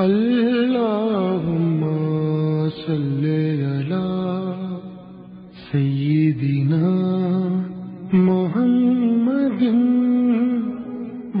اللهم 0.00 1.80
صل 2.70 3.24
على 3.70 4.08
سيدنا 5.72 6.92
محمد 8.12 9.62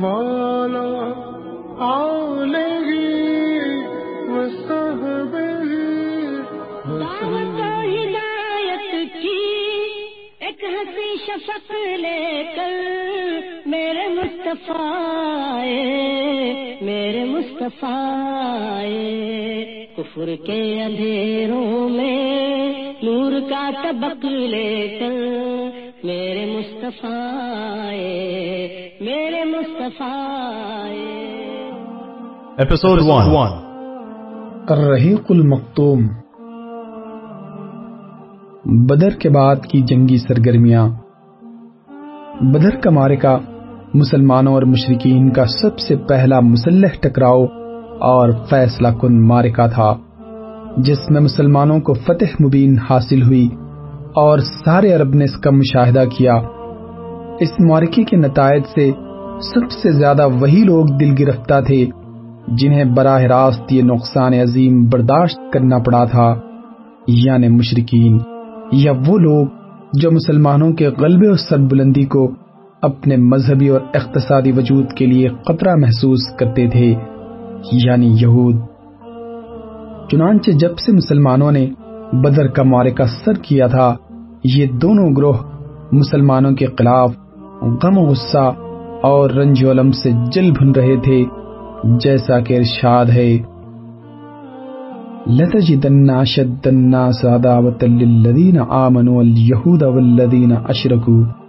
وعلى 0.02 0.90
آله 1.80 2.88
وصحبه 4.32 5.70
دعوت 6.84 7.22
و 7.22 7.34
ہدایت 7.92 8.92
کی 9.22 9.46
ایک 10.38 10.64
ہنسی 10.74 11.10
شفق 11.26 11.72
لے 12.04 12.42
کر 12.56 12.76
میرے 13.72 14.06
مصطفیٰ 14.20 15.20
میرے 17.10 17.24
مصطفیٰ۔ 17.24 18.84
کفر 19.96 20.26
کے 20.46 20.82
اندھیروں 20.82 21.88
میں 21.88 22.92
نور 23.02 23.32
کا 23.50 23.70
طبق 23.82 24.24
لے 24.24 24.98
کر 25.00 25.12
میرے 26.04 26.58
مصطفیٰ 26.58 27.90
میرے 29.00 29.44
مصطفیٰ۔ 29.44 30.86
Episode 32.58 33.26
1. 33.26 33.56
الرحیق 34.68 35.22
المختوم 35.30 36.06
بدر 38.64 39.10
کے 39.10 39.30
بعد 39.30 39.56
کی 39.56 39.80
جنگی 39.80 40.16
سرگرمیاں 40.16 40.88
بدر 42.40 42.80
کا 42.80 42.90
مارکہ 42.90 43.49
مسلمانوں 43.94 44.52
اور 44.54 44.62
مشرقین 44.62 45.30
کا 45.30 45.44
سب 45.44 45.78
سے 45.78 45.96
پہلا 45.96 46.40
مسلح 46.40 46.88
ٹکراؤ 47.00 47.44
اور 48.00 48.30
فیصلہ 48.50 48.88
کن 49.00 49.20
مارکہ 49.28 49.66
تھا، 49.66 49.94
جس 50.76 51.10
میں 51.10 51.20
مسلمانوں 51.20 51.80
کو 51.80 51.94
فتح 51.94 52.42
مبین 52.42 52.78
حاصل 52.90 53.22
ہوئی 53.22 53.48
اور 54.14 54.38
سارے 54.38 54.92
عرب 54.92 55.14
نے 55.14 55.24
اس 55.24 55.36
کا 55.36 55.50
مشاہدہ 55.50 56.04
کیا۔ 56.18 56.34
اس 57.40 57.60
مارکے 57.60 58.04
کے 58.04 58.16
نتائج 58.16 58.62
سے 58.74 58.90
سب 59.40 59.70
سے 59.70 59.92
زیادہ 59.92 60.28
وہی 60.40 60.62
لوگ 60.64 60.86
دل 60.86 61.14
گرفتہ 61.18 61.60
تھے، 61.66 61.86
جنہیں 62.48 62.84
براہ 62.84 63.22
راست 63.22 63.72
یہ 63.72 63.82
نقصان 63.82 64.34
عظیم 64.34 64.84
برداشت 64.84 65.40
کرنا 65.52 65.78
پڑا 65.78 66.04
تھا 66.04 66.34
یعنی 67.06 67.48
مشرقین 67.48 68.18
یا 68.72 68.92
وہ 69.06 69.18
لوگ 69.18 69.46
جو 69.92 70.10
مسلمانوں 70.10 70.72
کے 70.72 70.88
غلبے 70.88 71.26
اور 71.26 71.36
سربلندی 71.36 72.04
کو 72.04 72.30
اپنے 72.82 73.16
مذہبی 73.16 73.68
اور 73.68 73.80
اقتصادی 73.94 74.52
وجود 74.52 74.92
کے 74.92 75.06
لیے 75.06 75.28
خطرہ 75.28 75.74
محسوس 75.76 76.20
کرتے 76.38 76.68
تھے 76.68 76.94
یعنی 77.72 78.16
یہود۔ 78.20 78.56
چنانچہ 80.10 80.50
جب 80.50 80.78
سے 80.78 80.92
مسلمانوں 80.92 81.52
نے 81.52 81.68
بدر 82.12 82.46
کا 82.46 82.62
مارکہ 82.62 83.04
سر 83.24 83.32
کیا 83.32 83.66
تھا، 83.66 83.96
یہ 84.44 84.66
دونوں 84.66 85.16
گروہ 85.16 85.36
مسلمانوں 85.92 86.52
کے 86.52 86.66
خلاف 86.78 87.12
غم 87.62 87.98
و 87.98 88.06
غصہ 88.06 88.52
اور 89.02 89.30
رنج 89.30 89.64
و 89.64 89.70
علم 89.70 89.92
سے 89.92 90.10
جل 90.32 90.50
بھن 90.50 90.70
رہے 90.70 90.96
تھے، 90.96 91.24
جیسا 91.84 92.40
کہ 92.40 92.56
ارشاد 92.56 93.06
ہے۔ 93.06 93.38
لَتَجِدَنَّ 95.26 96.12
أَشَدَّ 96.20 96.68
النَّاسِ 96.68 97.24
لِلَّذِينَ 97.82 98.60
آمَنُوا 98.68 99.16
وَالْيَهُودَ 99.16 99.84
وَالَّذِينَ 99.84 100.54
أَشْرَكُوا 100.68 101.39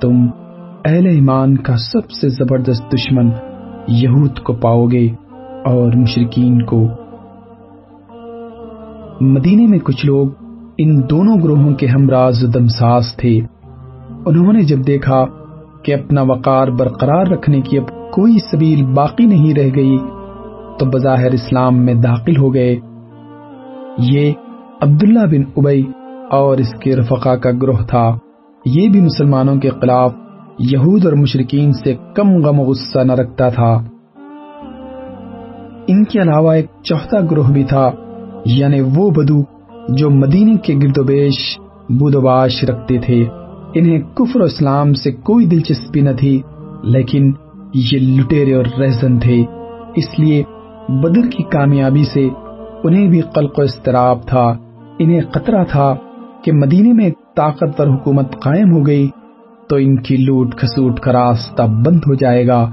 تم 0.00 0.26
اہل 0.84 1.06
ایمان 1.06 1.56
کا 1.56 1.76
سب 1.76 2.10
سے 2.10 2.28
زبردست 2.28 2.92
دشمن 2.92 3.30
یہود 3.88 4.38
کو 4.38 4.52
پاؤ 4.52 4.86
گے 4.86 5.08
اور 5.64 5.96
مشرقین 5.96 6.62
کو۔ 6.62 6.88
مدینے 9.20 9.66
میں 9.66 9.78
کچھ 9.78 10.06
لوگ 10.06 10.28
ان 10.78 11.00
دونوں 11.10 11.36
گروہوں 11.42 11.74
کے 11.74 11.86
ہمراز 11.86 12.44
دمساز 12.54 13.16
تھے۔ 13.16 13.40
انہوں 14.26 14.52
نے 14.52 14.62
جب 14.62 14.86
دیکھا 14.86 15.24
کہ 15.82 15.94
اپنا 15.94 16.22
وقار 16.22 16.68
برقرار 16.68 17.26
رکھنے 17.26 17.60
کی 17.60 17.78
اب 17.78 18.10
کوئی 18.10 18.38
سبیل 18.38 18.84
باقی 18.84 19.26
نہیں 19.26 19.54
رہ 19.54 19.70
گئی، 19.74 19.98
تو 20.78 20.86
بظاہر 20.86 21.30
اسلام 21.30 21.84
میں 21.84 21.94
داخل 21.94 22.36
ہو 22.36 22.54
گئے۔ 22.54 22.76
یہ 23.98 24.32
عبداللہ 24.80 25.26
بن 25.26 25.42
ابئی 25.56 25.86
اور 26.30 26.58
اس 26.58 26.74
کے 26.80 26.96
رفقا 26.96 27.36
کا 27.36 27.50
گروہ 27.50 27.86
تھا۔ 27.88 28.18
یہ 28.74 28.88
بھی 28.88 29.00
مسلمانوں 29.00 29.56
کے 29.56 29.70
خلاف 29.70 30.12
یہود 30.58 31.04
اور 31.04 31.12
مشرقین 31.12 31.72
سے 31.72 31.96
کم 32.14 32.30
غم 32.30 32.60
و 32.60 32.62
غصہ 32.62 32.98
نہ 32.98 33.12
رکھتا 33.12 33.48
تھا۔ 33.48 33.84
ان 35.86 36.04
کے 36.04 36.22
علاوہ 36.22 36.52
ایک 36.52 36.66
چوتھا 36.82 37.20
گروہ 37.30 37.50
بھی 37.50 37.64
تھا 37.64 37.90
یعنی 38.44 38.80
وہ 38.80 39.10
بدو 39.10 39.42
جو 39.88 40.10
مدینے 40.10 40.56
کے 40.56 40.74
گرد 40.74 40.98
و 40.98 41.02
بیش 41.02 41.58
بود 41.98 42.14
و 42.14 42.20
باش 42.20 42.64
رکھتے 42.64 42.98
تھے۔ 42.98 43.24
انہیں 43.74 43.98
کفر 44.14 44.40
و 44.40 44.44
اسلام 44.44 44.92
سے 44.92 45.12
کوئی 45.12 45.46
دلچسپی 45.46 46.00
نہ 46.00 46.10
تھی، 46.18 46.42
لیکن 46.82 47.32
یہ 47.74 47.98
لٹیرے 47.98 48.54
اور 48.54 48.80
رہزن 48.80 49.18
تھے۔ 49.18 49.44
اس 49.94 50.18
لیے 50.18 50.42
بدر 50.88 51.30
کی 51.30 51.42
کامیابی 51.42 52.04
سے 52.04 52.28
انہیں 52.84 53.08
بھی 53.08 53.20
قلق 53.20 53.58
و 53.58 53.62
استراب 53.62 54.26
تھا۔ 54.26 54.54
انہیں 54.98 55.20
خطرہ 55.30 55.64
تھا 55.64 55.94
کہ 56.42 56.52
مدینے 56.52 56.92
میں 56.92 57.10
طاقتور 57.38 57.86
حکومت 57.86 58.32
قائم 58.40 58.72
ہو 58.72 58.86
گئی 58.86 59.08
تو 59.68 59.76
ان 59.76 59.96
کی 60.02 60.16
لوٹ 60.16 60.54
کھسوٹ 60.54 61.00
کا 61.00 61.12
راستہ 61.12 61.62
بند 61.62 62.00
ہو 62.06 62.14
جائے 62.14 62.46
گا۔ 62.46 62.70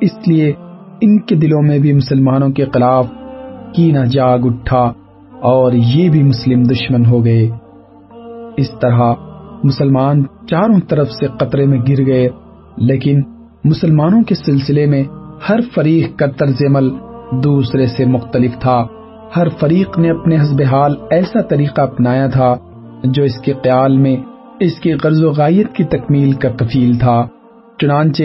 اس 0.00 0.28
لیے 0.28 0.52
ان 1.00 1.18
کے 1.20 1.34
دلوں 1.34 1.62
میں 1.62 1.78
بھی 1.78 1.92
مسلمانوں 1.92 2.48
کے 2.48 2.64
خلاف 2.64 3.06
کینہ 3.74 4.04
جاگ 4.04 4.38
اٹھا 4.44 4.92
اور 5.42 5.72
یہ 5.72 6.08
بھی 6.10 6.22
مسلم 6.22 6.62
دشمن 6.62 7.06
ہو 7.06 7.24
گئے۔ 7.24 7.48
اس 8.56 8.70
طرح 8.80 9.14
مسلمان 9.64 10.22
چاروں 10.46 10.80
طرف 10.88 11.10
سے 11.10 11.26
قطرے 11.26 11.66
میں 11.66 11.78
گر 11.88 12.06
گئے، 12.06 12.28
لیکن 12.76 13.22
مسلمانوں 13.64 14.22
کے 14.22 14.34
سلسلے 14.34 14.86
میں 14.86 15.02
ہر 15.48 15.60
فریق 15.74 16.18
کا 16.18 16.26
طرز 16.26 16.62
عمل 16.68 16.90
دوسرے 17.44 17.86
سے 17.86 18.04
مختلف 18.04 18.58
تھا۔ 18.58 18.86
ہر 19.36 19.48
فریق 19.60 19.98
نے 19.98 20.10
اپنے 20.10 20.36
حسب 20.36 20.62
حال 20.70 20.94
ایسا 21.10 21.40
طریقہ 21.40 21.80
اپنایا 21.80 22.26
تھا 22.26 22.54
جو 23.04 23.22
اس 23.22 23.40
کے 23.44 23.52
قیال 23.52 23.98
میں 23.98 24.16
اس 24.60 24.80
کی 24.80 24.92
غرض 25.04 25.24
و 25.24 25.30
غایت 25.30 25.74
کی 25.74 25.84
تکمیل 25.84 26.32
کا 26.32 26.48
کفیل 26.48 26.98
تھا، 26.98 27.26
چنانچہ 27.78 28.22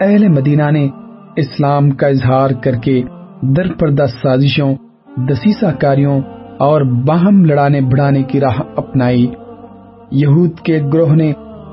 اہل 0.00 0.28
مدینہ 0.28 0.70
نے 0.70 0.88
اسلام 1.36 1.90
کا 1.90 2.06
اظہار 2.06 2.50
کر 2.50 2.72
کے 2.72 3.02
در 3.42 3.72
پردہ 3.72 4.04
سازشوں، 4.22 4.74
دسیسہ 5.16 5.66
کاریوں 5.80 6.20
اور 6.58 6.80
باہم 6.80 7.44
لڑانے 7.44 7.80
بڑھانے 7.80 8.22
کی 8.22 8.40
راہ 8.40 8.60
اپنائی۔ 8.76 9.26
یہود 10.10 10.58
کے 10.60 10.80
گروہ 10.92 11.14
نے 11.14 11.32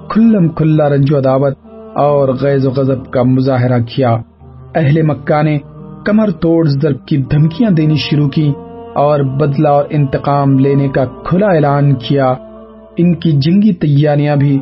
کھلم 0.10 0.50
کھلا 0.50 0.90
رنج 0.90 1.14
و 1.14 1.18
عداوت 1.18 1.54
اور 1.96 2.30
غیظ 2.42 2.68
و 2.68 2.70
غضب 2.70 3.12
کا 3.12 3.24
مظاہرہ 3.24 3.80
کیا۔ 3.80 4.18
اہل 4.76 5.02
مکہ 5.02 5.42
نے 5.42 5.58
کمر 6.06 6.32
توڑ 6.32 6.68
ضرب 6.68 7.06
کی 7.06 7.18
دھمکیاں 7.18 7.72
دینی 7.72 7.96
شروع 7.96 8.30
کی۔ 8.30 8.54
اور 8.94 9.20
بدلہ 9.20 9.68
اور 9.68 9.86
انتقام 9.90 10.60
لینے 10.60 10.88
کا 10.88 11.06
کھلا 11.06 11.48
اعلان 11.48 11.94
کیا۔ 11.94 12.34
ان 12.98 13.16
کی 13.16 13.32
جنگی 13.32 13.74
تیاریاں 13.74 14.36
بھی 14.36 14.60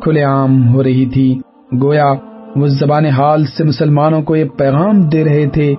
کھلے 0.00 0.22
عام 0.22 0.74
ہو 0.74 0.82
رہی 0.82 1.06
تھی 1.06 1.40
گویا 1.82 2.12
وہ 2.56 2.66
زبان 2.66 3.06
حال 3.06 3.44
سے 3.44 3.64
مسلمانوں 3.64 4.22
کو 4.22 4.36
یہ 4.36 4.44
پیغام 4.44 5.00
دے 5.00 5.24
رہے 5.24 5.48
تھے۔ 5.48 5.74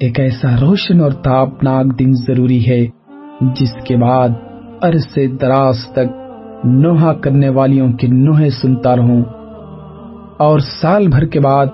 ایک 0.00 0.20
ایسا 0.20 0.48
روشن 0.60 1.00
اور 1.00 1.10
تاپناک 1.10 1.98
دن 1.98 2.12
ضروری 2.12 2.68
ہے، 2.68 2.86
جس 3.40 3.84
کے 3.84 3.96
بعد 3.96 4.28
عرصے 4.82 5.26
دراز 5.26 5.76
تک 5.92 6.16
نوحہ 6.64 7.12
کرنے 7.12 7.48
والیوں 7.48 7.92
کی 7.92 8.06
نوحے 8.06 8.50
سنتا 8.50 8.96
رہوں۔ 8.96 9.22
اور 10.36 10.58
سال 10.58 11.08
بھر 11.08 11.26
کے 11.26 11.40
بعد 11.40 11.66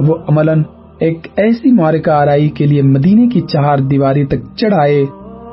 وہ 0.00 0.14
عملاً 0.28 0.62
ایک 1.00 1.28
ایسی 1.36 1.72
مارکہ 1.72 2.10
آرائی 2.10 2.48
کے 2.48 2.66
لیے 2.66 2.82
مدینے 2.82 3.26
کی 3.26 3.40
چار 3.40 3.78
دیواری 3.78 4.26
تک 4.26 4.56
چڑھ 4.56 4.74
آئے 4.74 5.04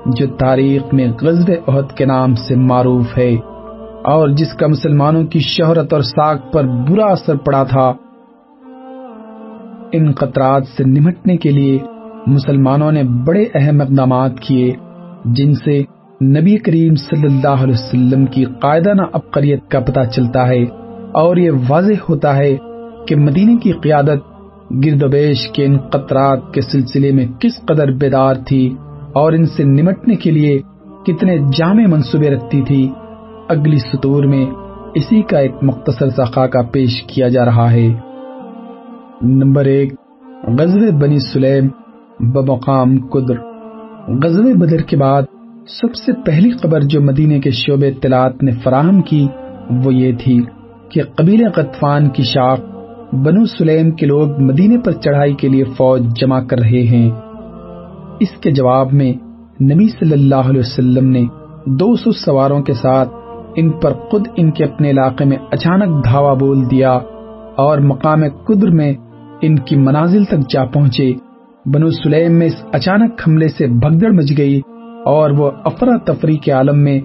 جو 0.05 0.27
تاریخ 0.27 0.93
میں 0.93 1.07
غزب 1.21 1.51
عہد 1.67 1.97
کے 1.97 2.05
نام 2.05 2.35
سے 2.35 2.55
معروف 2.55 3.17
ہے 3.17 3.35
اور 4.03 4.29
جس 4.29 4.53
کا 4.53 4.67
مسلمانوں 4.67 5.23
کی 5.23 5.39
شہرت 5.39 5.93
اور 5.93 6.01
ساکھ 6.01 6.51
پر 6.53 6.63
برا 6.63 7.05
اثر 7.05 7.35
پڑا 7.35 7.63
تھا۔ 7.63 7.93
ان 9.91 10.11
خطرات 10.13 10.67
سے 10.77 10.83
نمٹنے 10.83 11.37
کے 11.37 11.51
لیے 11.51 11.77
مسلمانوں 12.27 12.91
نے 12.91 13.03
بڑے 13.03 13.45
اہم 13.53 13.81
اقدامات 13.81 14.39
کیے، 14.39 14.71
جن 15.25 15.53
سے 15.53 15.81
نبی 16.25 16.57
کریم 16.57 16.95
صلی 16.95 17.27
اللہ 17.27 17.63
علیہ 17.63 17.73
وسلم 17.73 18.25
کی 18.25 18.45
قائدانہ 18.45 19.01
ابقریت 19.13 19.69
کا 19.69 19.79
پتہ 19.79 20.03
چلتا 20.15 20.47
ہے 20.47 20.63
اور 21.11 21.37
یہ 21.37 21.51
واضح 21.69 22.03
ہوتا 22.09 22.35
ہے 22.35 22.55
کہ 23.07 23.15
مدینے 23.15 23.55
کی 23.55 23.71
قیادت 23.71 24.26
گرد 24.71 25.03
و 25.03 25.07
بیش 25.07 25.49
کے 25.49 25.65
ان 25.65 25.77
قطرات 25.77 26.39
کے 26.53 26.61
سلسلے 26.61 27.11
میں 27.11 27.27
کس 27.39 27.65
قدر 27.65 27.91
بیدار 27.91 28.35
تھی 28.35 28.73
اور 29.13 29.33
ان 29.33 29.45
سے 29.45 29.63
نمٹنے 29.63 30.15
کے 30.15 30.31
لیے 30.31 30.59
کتنے 31.05 31.37
جامع 31.37 31.85
منصوبے 31.87 32.29
رکھتی 32.29 32.61
تھی، 32.61 32.89
اگلی 33.49 33.77
سطور 33.77 34.23
میں 34.23 34.45
اسی 34.95 35.21
کا 35.21 35.39
ایک 35.39 35.51
مختصر 35.61 36.09
سا 36.09 36.23
خاکہ 36.23 36.61
پیش 36.61 37.03
کیا 37.03 37.27
جا 37.27 37.45
رہا 37.45 37.71
ہے۔ 37.71 37.93
نمبر 39.21 39.65
ایک 39.65 39.93
غزل 40.59 40.91
بنی 40.91 41.19
سلیم 41.19 41.67
بمقام 42.19 43.07
قدر۔ 43.07 43.35
غزوہ 44.23 44.53
بدر 44.53 44.81
کے 44.81 44.97
بعد 44.97 45.21
سب 45.81 45.95
سے 45.95 46.11
پہلی 46.25 46.51
خبر 46.51 46.81
جو 46.81 47.01
مدینے 47.01 47.39
کے 47.39 47.51
شعب 47.51 47.81
اطلاعات 47.81 48.43
نے 48.43 48.51
فراہم 48.51 49.01
کی 49.01 49.27
وہ 49.85 49.93
یہ 49.93 50.11
تھی 50.23 50.41
کہ 50.89 51.01
قبیل 51.15 51.49
قطفان 51.49 52.09
کی 52.09 52.23
شاخ 52.23 52.59
بنو 53.23 53.45
سلیم 53.45 53.91
کے 53.91 54.05
لوگ 54.05 54.41
مدینے 54.41 54.77
پر 54.77 54.91
چڑھائی 54.91 55.33
کے 55.33 55.49
لیے 55.49 55.63
فوج 55.63 56.01
جمع 56.21 56.39
کر 56.39 56.59
رہے 56.59 56.83
ہیں۔ 56.83 57.11
اس 58.19 58.31
کے 58.41 58.51
جواب 58.51 58.93
میں 58.93 59.13
نبی 59.63 59.87
صلی 59.87 60.13
اللہ 60.13 60.35
علیہ 60.35 60.59
وسلم 60.59 61.09
نے 61.09 61.23
دو 61.65 61.95
سو 61.95 62.11
سواروں 62.11 62.61
کے 62.61 62.73
ساتھ 62.73 63.09
ان 63.55 63.69
پر 63.69 63.93
خود 63.93 64.27
ان 64.35 64.51
کے 64.51 64.63
اپنے 64.63 64.89
علاقے 64.89 65.25
میں 65.25 65.37
اچانک 65.51 66.05
دھاوا 66.05 66.33
بول 66.33 66.71
دیا 66.71 66.91
اور 67.55 67.77
مقام 67.77 68.19
قدر 68.45 68.69
میں 68.69 68.93
ان 69.41 69.55
کی 69.59 69.75
منازل 69.75 70.23
تک 70.23 70.49
جا 70.49 70.65
پہنچے۔ 70.65 71.13
بنو 71.65 71.89
سلیم 71.89 72.33
میں 72.33 72.47
اس 72.47 72.65
اچانک 72.71 73.21
حملے 73.27 73.47
سے 73.47 73.67
بھگدڑ 73.67 74.11
مچ 74.11 74.37
گئی 74.37 74.61
اور 75.05 75.29
وہ 75.29 75.51
افراتفری 75.65 76.37
کے 76.37 76.51
عالم 76.51 76.79
میں 76.79 76.99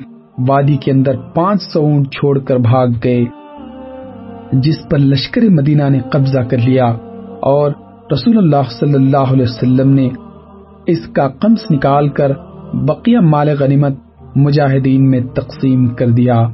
وادی 0.48 0.76
کے 0.76 0.90
اندر 0.92 1.16
پانچ 1.34 1.62
سو 1.62 1.80
اونٹ 1.80 2.10
چھوڑ 2.10 2.38
کر 2.38 2.56
بھاگ 2.56 2.86
گئے۔ 3.04 3.24
جس 4.52 4.88
پر 4.90 4.99
لشکر 4.99 5.43
مدینہ 5.50 5.88
نے 5.88 6.00
قبضہ 6.00 6.38
کر 6.38 6.58
لیا 6.58 6.87
اور 7.40 7.70
رسول 8.12 8.38
اللہ 8.38 8.70
صلی 8.81 8.94
اللہ 8.94 9.16
علیہ 9.16 9.43
وسلم 9.43 9.94
نے 9.94 10.08
اس 10.87 11.06
کا 11.06 11.28
قمص 11.28 11.70
نکال 11.70 12.08
کر 12.08 12.32
بقیہ 12.75 13.19
مال 13.19 13.49
غنیمت 13.60 13.93
مجاہدین 14.37 15.10
میں 15.10 15.20
تقسیم 15.20 15.88
کر 15.88 16.08
دیا۔ 16.08 16.49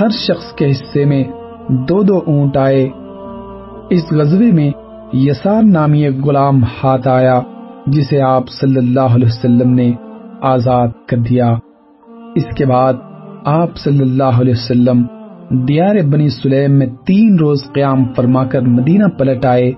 ہر 0.00 0.08
شخص 0.08 0.52
کے 0.52 0.70
حصے 0.70 1.04
میں 1.04 1.24
دو 1.68 2.02
دو 2.02 2.18
اونٹ 2.26 2.56
آئے۔ 2.56 2.88
اس 3.90 4.12
غزوے 4.12 4.52
میں 4.52 4.70
یسار 5.12 5.62
نامی 5.62 6.04
ایک 6.04 6.24
غلام 6.24 6.62
ہاتھ 6.62 7.08
آیا 7.08 7.40
جسے 7.86 8.20
آپ 8.20 8.48
صلی 8.48 8.76
اللہ 8.76 9.00
علیہ 9.00 9.28
وسلم 9.28 9.70
نے 9.70 9.92
آزاد 10.40 10.88
کر 11.08 11.16
دیا۔ 11.16 11.54
اس 12.34 12.54
کے 12.56 12.66
بعد 12.66 12.94
آپ 13.44 13.76
صلی 13.76 14.00
اللہ 14.00 14.40
علیہ 14.40 14.52
وسلم 14.52 15.02
دیار 15.50 15.94
بنی 16.10 16.28
سلیم 16.28 16.72
میں 16.72 16.86
تین 17.06 17.36
روز 17.40 17.58
قیام 17.72 18.04
فرما 18.16 18.44
کر 18.44 18.60
مدینہ 18.60 19.04
پلٹ 19.18 19.44
آئے۔ 19.44 19.72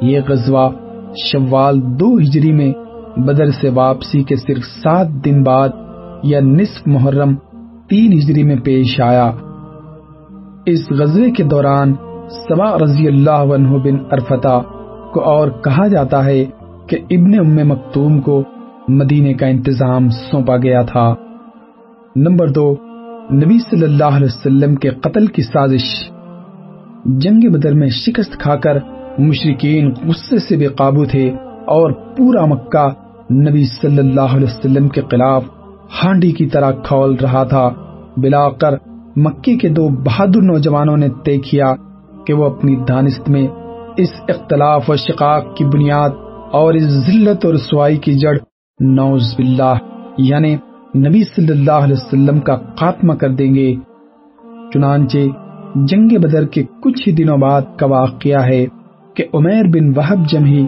یہ 0.00 0.20
غزوہ 0.28 0.70
شوال 1.16 1.80
دو 2.00 2.16
ہجری 2.16 2.52
میں 2.52 2.72
بدر 3.16 3.50
سے 3.50 3.68
واپسی 3.68 4.22
کے 4.22 4.36
صرف 4.36 4.64
سات 4.64 5.08
دن 5.24 5.42
بعد 5.42 5.68
یا 6.22 6.40
نصف 6.40 6.86
محرم 6.86 7.34
تین 7.88 8.12
ہجری 8.12 8.42
میں 8.42 8.56
پیش 8.56 9.00
آیا۔ 9.00 9.30
اس 10.66 10.90
غزوے 10.90 11.30
کے 11.30 11.42
دوران 11.42 11.94
سبا 12.48 12.78
رضی 12.78 13.06
اللہ 13.06 13.30
عنہ 13.30 13.68
بن 13.68 13.96
ارفتا 14.12 14.60
کو 15.14 15.20
اور 15.20 15.48
کہا 15.48 15.86
جاتا 15.86 16.24
ہے 16.24 16.44
کہ 16.86 16.98
ابن 17.10 17.38
ام 17.38 17.68
مکتوم 17.68 18.20
کو 18.20 18.42
مدینے 18.88 19.34
کا 19.34 19.46
انتظام 19.46 20.08
سونپا 20.08 20.56
گیا 20.56 20.82
تھا۔ 20.82 21.14
نمبر 22.16 22.48
دو 22.48 22.76
نبی 23.30 23.58
صلی 23.58 23.84
اللہ 23.84 24.04
علیہ 24.04 24.26
وسلم 24.26 24.74
کے 24.74 24.90
قتل 24.90 25.26
کی 25.26 25.42
سازش 25.42 25.84
جنگ 27.04 27.48
بدر 27.52 27.74
میں 27.74 27.88
شکست 27.88 28.38
کھا 28.38 28.56
کر 28.56 28.78
مشرقین 29.18 29.90
غصے 30.04 30.38
سے 30.38 30.56
بے 30.56 30.68
قابو 30.68 31.04
تھے 31.04 31.30
اور 31.66 31.92
پورا 32.16 32.44
مکہ 32.44 32.88
نبی 33.30 33.64
صلی 33.64 33.98
اللہ 33.98 34.34
علیہ 34.36 34.46
وسلم 34.46 34.88
کے 34.88 35.00
خلاف 35.10 35.44
ہانڈی 36.02 36.32
کی 36.32 36.46
طرح 36.46 36.70
کھول 36.70 37.14
رہا 37.14 37.44
تھا۔ 37.44 37.68
بلا 38.16 38.48
کر 38.50 38.74
مکے 39.16 39.56
کے 39.56 39.68
دو 39.68 39.88
بہادر 39.88 40.42
نوجوانوں 40.42 40.96
نے 40.96 41.08
طے 41.24 41.38
کیا 41.38 41.72
کہ 42.26 42.34
وہ 42.34 42.44
اپنی 42.44 42.76
دانست 42.88 43.28
میں 43.28 43.46
اس 43.96 44.10
اختلاف 44.28 44.90
و 44.90 44.96
شقاق 44.96 45.56
کی 45.56 45.64
بنیاد 45.64 46.10
اور 46.52 46.74
اس 46.74 46.88
ذلت 47.06 47.44
اور 47.44 47.54
رسوائی 47.54 47.96
کی 47.96 48.18
جڑ 48.18 48.36
نوز 48.80 49.34
باللہ 49.36 49.74
یعنی 50.18 50.56
نبی 50.96 51.22
صلی 51.24 51.52
اللہ 51.52 51.72
علیہ 51.72 51.94
وسلم 51.94 52.40
کا 52.40 52.56
خاتمہ 52.56 53.14
کر 53.14 53.30
دیں 53.30 53.54
گے۔ 53.54 53.74
چنانچہ 54.74 55.18
جنگ 55.74 56.08
بدر 56.20 56.46
کے 56.46 56.62
کچھ 56.82 57.08
ہی 57.08 57.12
دنوں 57.12 57.38
بعد 57.38 57.62
کا 57.78 57.86
واقعہ 57.86 58.44
ہے 58.44 58.66
کہ 59.14 59.24
عمیر 59.34 59.64
بن 59.64 59.98
وحب 59.98 60.28
جمہی، 60.28 60.66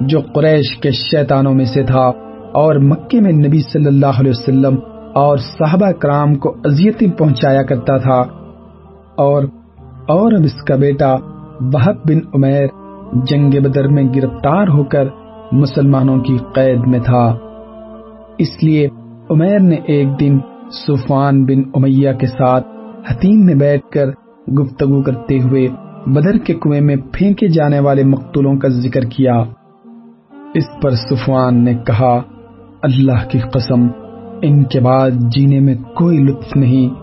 جو 0.00 0.20
قریش 0.34 0.78
کے 0.78 0.90
شیطانوں 0.90 1.54
میں 1.54 1.64
سے 1.64 1.82
تھا 1.82 2.10
اور 2.52 2.74
مکے 2.74 3.20
میں 3.20 3.32
نبی 3.32 3.60
صلی 3.72 3.86
اللہ 3.86 4.20
علیہ 4.20 4.30
وسلم 4.30 4.74
اور 5.14 5.36
صحابہ 5.36 5.90
کرام 5.90 6.34
کو 6.34 6.56
اذیتیں 6.64 7.08
پہنچایا 7.08 7.62
کرتا 7.62 7.96
تھا۔ 7.96 8.22
اور 9.16 9.44
اور 10.08 10.32
اب 10.32 10.44
اس 10.44 10.62
کا 10.62 10.76
بیٹا 10.76 11.14
وحب 11.60 11.96
بن 12.04 12.18
عمیر 12.34 12.66
جنگ 13.12 13.50
بدر 13.50 13.88
میں 13.88 14.04
گرفتار 14.16 14.68
ہو 14.68 14.84
کر 14.84 15.04
مسلمانوں 15.52 16.18
کی 16.18 16.36
قید 16.54 16.80
میں 16.86 17.00
تھا۔ 17.00 17.36
اس 18.38 18.62
لیے 18.62 18.88
عمیر 19.30 19.60
نے 19.60 19.76
ایک 19.76 20.20
دن 20.20 20.38
سفان 20.86 21.44
بن 21.44 21.62
امیہ 21.74 22.12
کے 22.12 22.26
ساتھ 22.26 22.68
حتیم 23.08 23.46
میں 23.46 23.54
بیٹھ 23.54 23.90
کر 23.92 24.08
گفتگو 24.52 25.02
کرتے 25.02 25.38
ہوئے 25.38 25.68
بدر 26.06 26.38
کے 26.38 26.54
کنویں 26.54 26.80
میں 26.80 26.96
پھینکے 27.12 27.48
جانے 27.48 27.80
والے 27.80 28.04
مقتولوں 28.04 28.56
کا 28.56 28.68
ذکر 28.68 29.00
کیا۔ 29.00 29.42
اس 30.54 30.80
پر 30.82 30.90
سفان 30.90 31.64
نے 31.64 31.74
کہا، 31.74 32.20
اللہ 32.82 33.28
کی 33.30 33.38
قسم، 33.38 33.86
ان 34.42 34.64
کے 34.64 34.80
بعد 34.80 35.10
جینے 35.10 35.60
میں 35.60 35.74
کوئی 35.74 36.18
لطف 36.18 36.56
نہیں۔ 36.56 36.94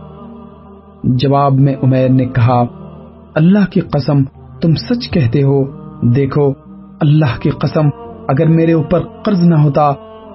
جواب 1.03 1.53
میں 1.53 1.75
عمیر 1.83 2.09
نے 2.09 2.25
کہا، 2.25 2.63
اللہ 3.35 3.71
کی 3.71 3.79
قسم، 3.79 4.23
تم 4.61 4.75
سچ 4.75 5.09
کہتے 5.11 5.43
ہو۔ 5.43 5.63
دیکھو، 6.15 6.53
اللہ 7.01 7.39
کی 7.39 7.49
قسم، 7.49 7.87
اگر 8.27 8.47
میرے 8.47 8.73
اوپر 8.73 8.99
قرض 9.25 9.47
نہ 9.47 9.55
ہوتا 9.55 9.91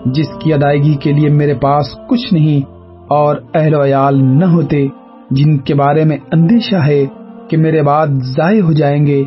جس 0.06 0.26
کی 0.40 0.54
ادائیگی 0.54 0.94
کے 0.94 1.12
لیے 1.12 1.28
میرے 1.28 1.54
پاس 1.54 1.84
کچھ 2.08 2.34
نہیں 2.34 2.60
اور 3.08 3.36
اہل 3.54 3.74
و 3.74 3.84
عیال 3.84 4.24
نہ 4.24 4.44
ہوتے، 4.44 4.86
جن 5.30 5.58
کے 5.58 5.74
بارے 5.74 6.04
میں 6.04 6.16
اندیشہ 6.32 6.76
ہے 6.76 7.06
کہ 7.48 7.56
میرے 7.56 7.82
بعد 7.82 8.06
ضائع 8.06 8.60
ہو 8.62 8.72
جائیں 8.72 9.06
گے، 9.06 9.24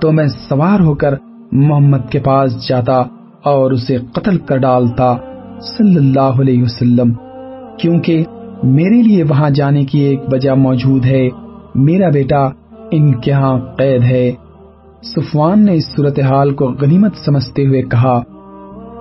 تو 0.00 0.12
میں 0.12 0.26
سوار 0.48 0.80
ہو 0.80 0.94
کر 0.94 1.14
محمد 1.52 2.10
کے 2.10 2.18
پاس 2.18 2.68
جاتا 2.68 3.02
اور 3.44 3.70
اسے 3.70 3.98
قتل 4.12 4.38
کر 4.38 4.56
ڈالتا 4.56 5.16
صلی 5.60 5.96
اللہ 5.96 6.40
علیہ 6.40 6.62
وسلم، 6.62 7.12
کیونکہ 7.78 8.24
میرے 8.62 9.02
لیے 9.02 9.24
وہاں 9.24 9.50
جانے 9.50 9.84
کی 9.84 9.98
ایک 9.98 10.20
وجہ 10.32 10.50
موجود 10.50 11.04
ہے۔ 11.04 11.28
میرا 11.74 12.08
بیٹا 12.08 12.48
ان 12.90 13.14
کے 13.14 13.32
ہاں 13.32 13.58
قید 13.76 14.02
ہے۔ 14.02 14.32
سفوان 15.02 15.64
نے 15.64 15.74
اس 15.74 15.84
صورتحال 15.96 16.54
کو 16.54 16.64
غنیمت 16.80 17.16
سمجھتے 17.16 17.66
ہوئے 17.66 17.82
کہا 17.82 18.20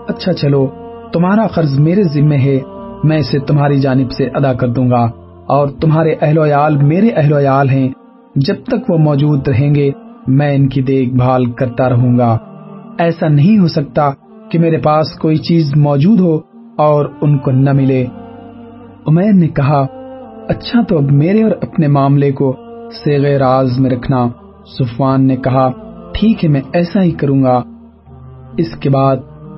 اچھا 0.09 0.33
چلو، 0.33 0.67
تمہارا 1.13 1.47
قرض 1.47 1.79
میرے 1.79 2.03
ذمے 2.03 2.37
ہے، 2.37 2.59
میں 3.03 3.17
اسے 3.17 3.39
تمہاری 3.39 3.79
جانب 3.79 4.11
سے 4.11 4.29
ادا 4.33 4.53
کر 4.53 4.67
دوں 4.67 4.89
گا۔ 4.89 5.09
اور 5.47 5.67
تمہارے 5.67 6.15
اہل 6.21 6.37
و 6.37 6.45
عیال 6.45 6.77
میرے 6.77 7.09
اہل 7.09 7.33
و 7.33 7.39
عیال 7.39 7.69
ہیں۔ 7.69 7.89
جب 8.35 8.55
تک 8.63 8.89
وہ 8.89 8.97
موجود 8.97 9.47
رہیں 9.47 9.75
گے، 9.75 9.91
میں 10.27 10.55
ان 10.55 10.69
کی 10.69 10.81
دیکھ 10.81 11.09
بھال 11.09 11.45
کرتا 11.51 11.89
رہوں 11.89 12.17
گا۔ 12.17 12.37
ایسا 12.97 13.27
نہیں 13.27 13.59
ہو 13.59 13.67
سکتا 13.67 14.09
کہ 14.51 14.59
میرے 14.59 14.77
پاس 14.77 15.15
کوئی 15.19 15.37
چیز 15.37 15.71
موجود 15.75 16.19
ہو 16.19 16.39
اور 16.77 17.05
ان 17.21 17.37
کو 17.37 17.51
نہ 17.51 17.71
ملے۔ 17.71 18.05
عمیر 19.07 19.33
نے 19.33 19.47
کہا 19.47 19.85
اچھا 20.47 20.81
تو 20.81 20.97
اب 20.97 21.11
میرے 21.11 21.43
اور 21.43 21.51
اپنے 21.51 21.87
معاملے 21.87 22.31
کو 22.31 22.55
سیغ 23.03 23.37
راز 23.37 23.79
میں 23.79 23.89
رکھنا۔ 23.89 24.27
سفوان 24.79 25.27
نے 25.27 25.35
کہا، 25.35 25.71
ٹھیک 26.13 26.43
ہے، 26.43 26.49
میں 26.49 26.61
ایسا 26.73 27.03
ہی 27.03 27.11
کروں 27.11 27.43
گا۔ 27.43 27.61
اس 28.57 28.75
کے 28.79 28.89
بعد 28.89 29.17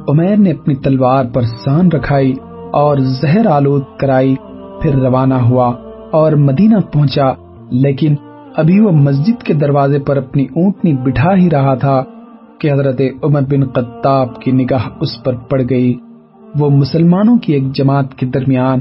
عمیر 0.10 0.38
نے 0.38 0.52
اپنی 0.52 0.76
تلوار 0.76 1.26
پر 1.34 1.42
سان 1.42 1.92
رکھائی 1.92 2.34
اور 2.74 2.98
زہر 2.98 3.46
آلود 3.46 3.84
کرائی، 3.98 4.36
پھر 4.82 4.96
روانہ 4.96 5.34
ہوا 5.34 5.74
اور 6.12 6.32
مدینہ 6.32 6.78
پہنچا، 6.94 7.30
لیکن 7.72 8.16
ابھی 8.56 8.80
وہ 8.80 8.92
مسجد 8.92 9.44
کے 9.44 9.54
دروازے 9.54 10.00
پر 10.00 10.18
اپنی 10.18 10.44
اونٹنی 10.44 10.94
بٹھا 10.94 11.36
ہی 11.36 11.50
رہا 11.50 11.76
تھا 11.76 12.04
کہ 12.60 12.72
حضرت 12.72 13.02
عمر 13.24 13.42
بن 13.42 13.66
قطاب 13.66 14.42
کی 14.42 14.52
نگاہ 14.52 14.90
اس 15.02 15.24
پر 15.24 15.36
پڑ 15.36 15.62
گئی۔ 15.70 15.94
وہ 16.60 16.70
مسلمانوں 16.70 17.38
کی 17.38 17.54
ایک 17.54 17.72
جماعت 17.72 18.16
کے 18.16 18.26
درمیان 18.26 18.80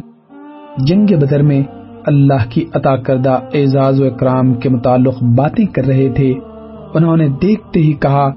جنگ 0.79 1.07
بدر 1.07 1.43
میں 1.43 1.63
اللہ 2.07 2.51
کی 2.51 2.65
عطا 2.75 2.97
کردہ 2.97 3.39
اعزاز 3.55 4.01
و 4.01 4.05
اکرام 4.05 4.55
کے 4.55 4.69
متعلق 4.69 5.23
باتیں 5.23 5.67
کر 5.67 5.85
رہے 5.85 6.09
تھے۔ 6.09 6.35
انہوں 6.95 7.17
نے 7.17 7.29
دیکھتے 7.29 7.81
ہی 7.81 7.93
کہا، 7.93 8.31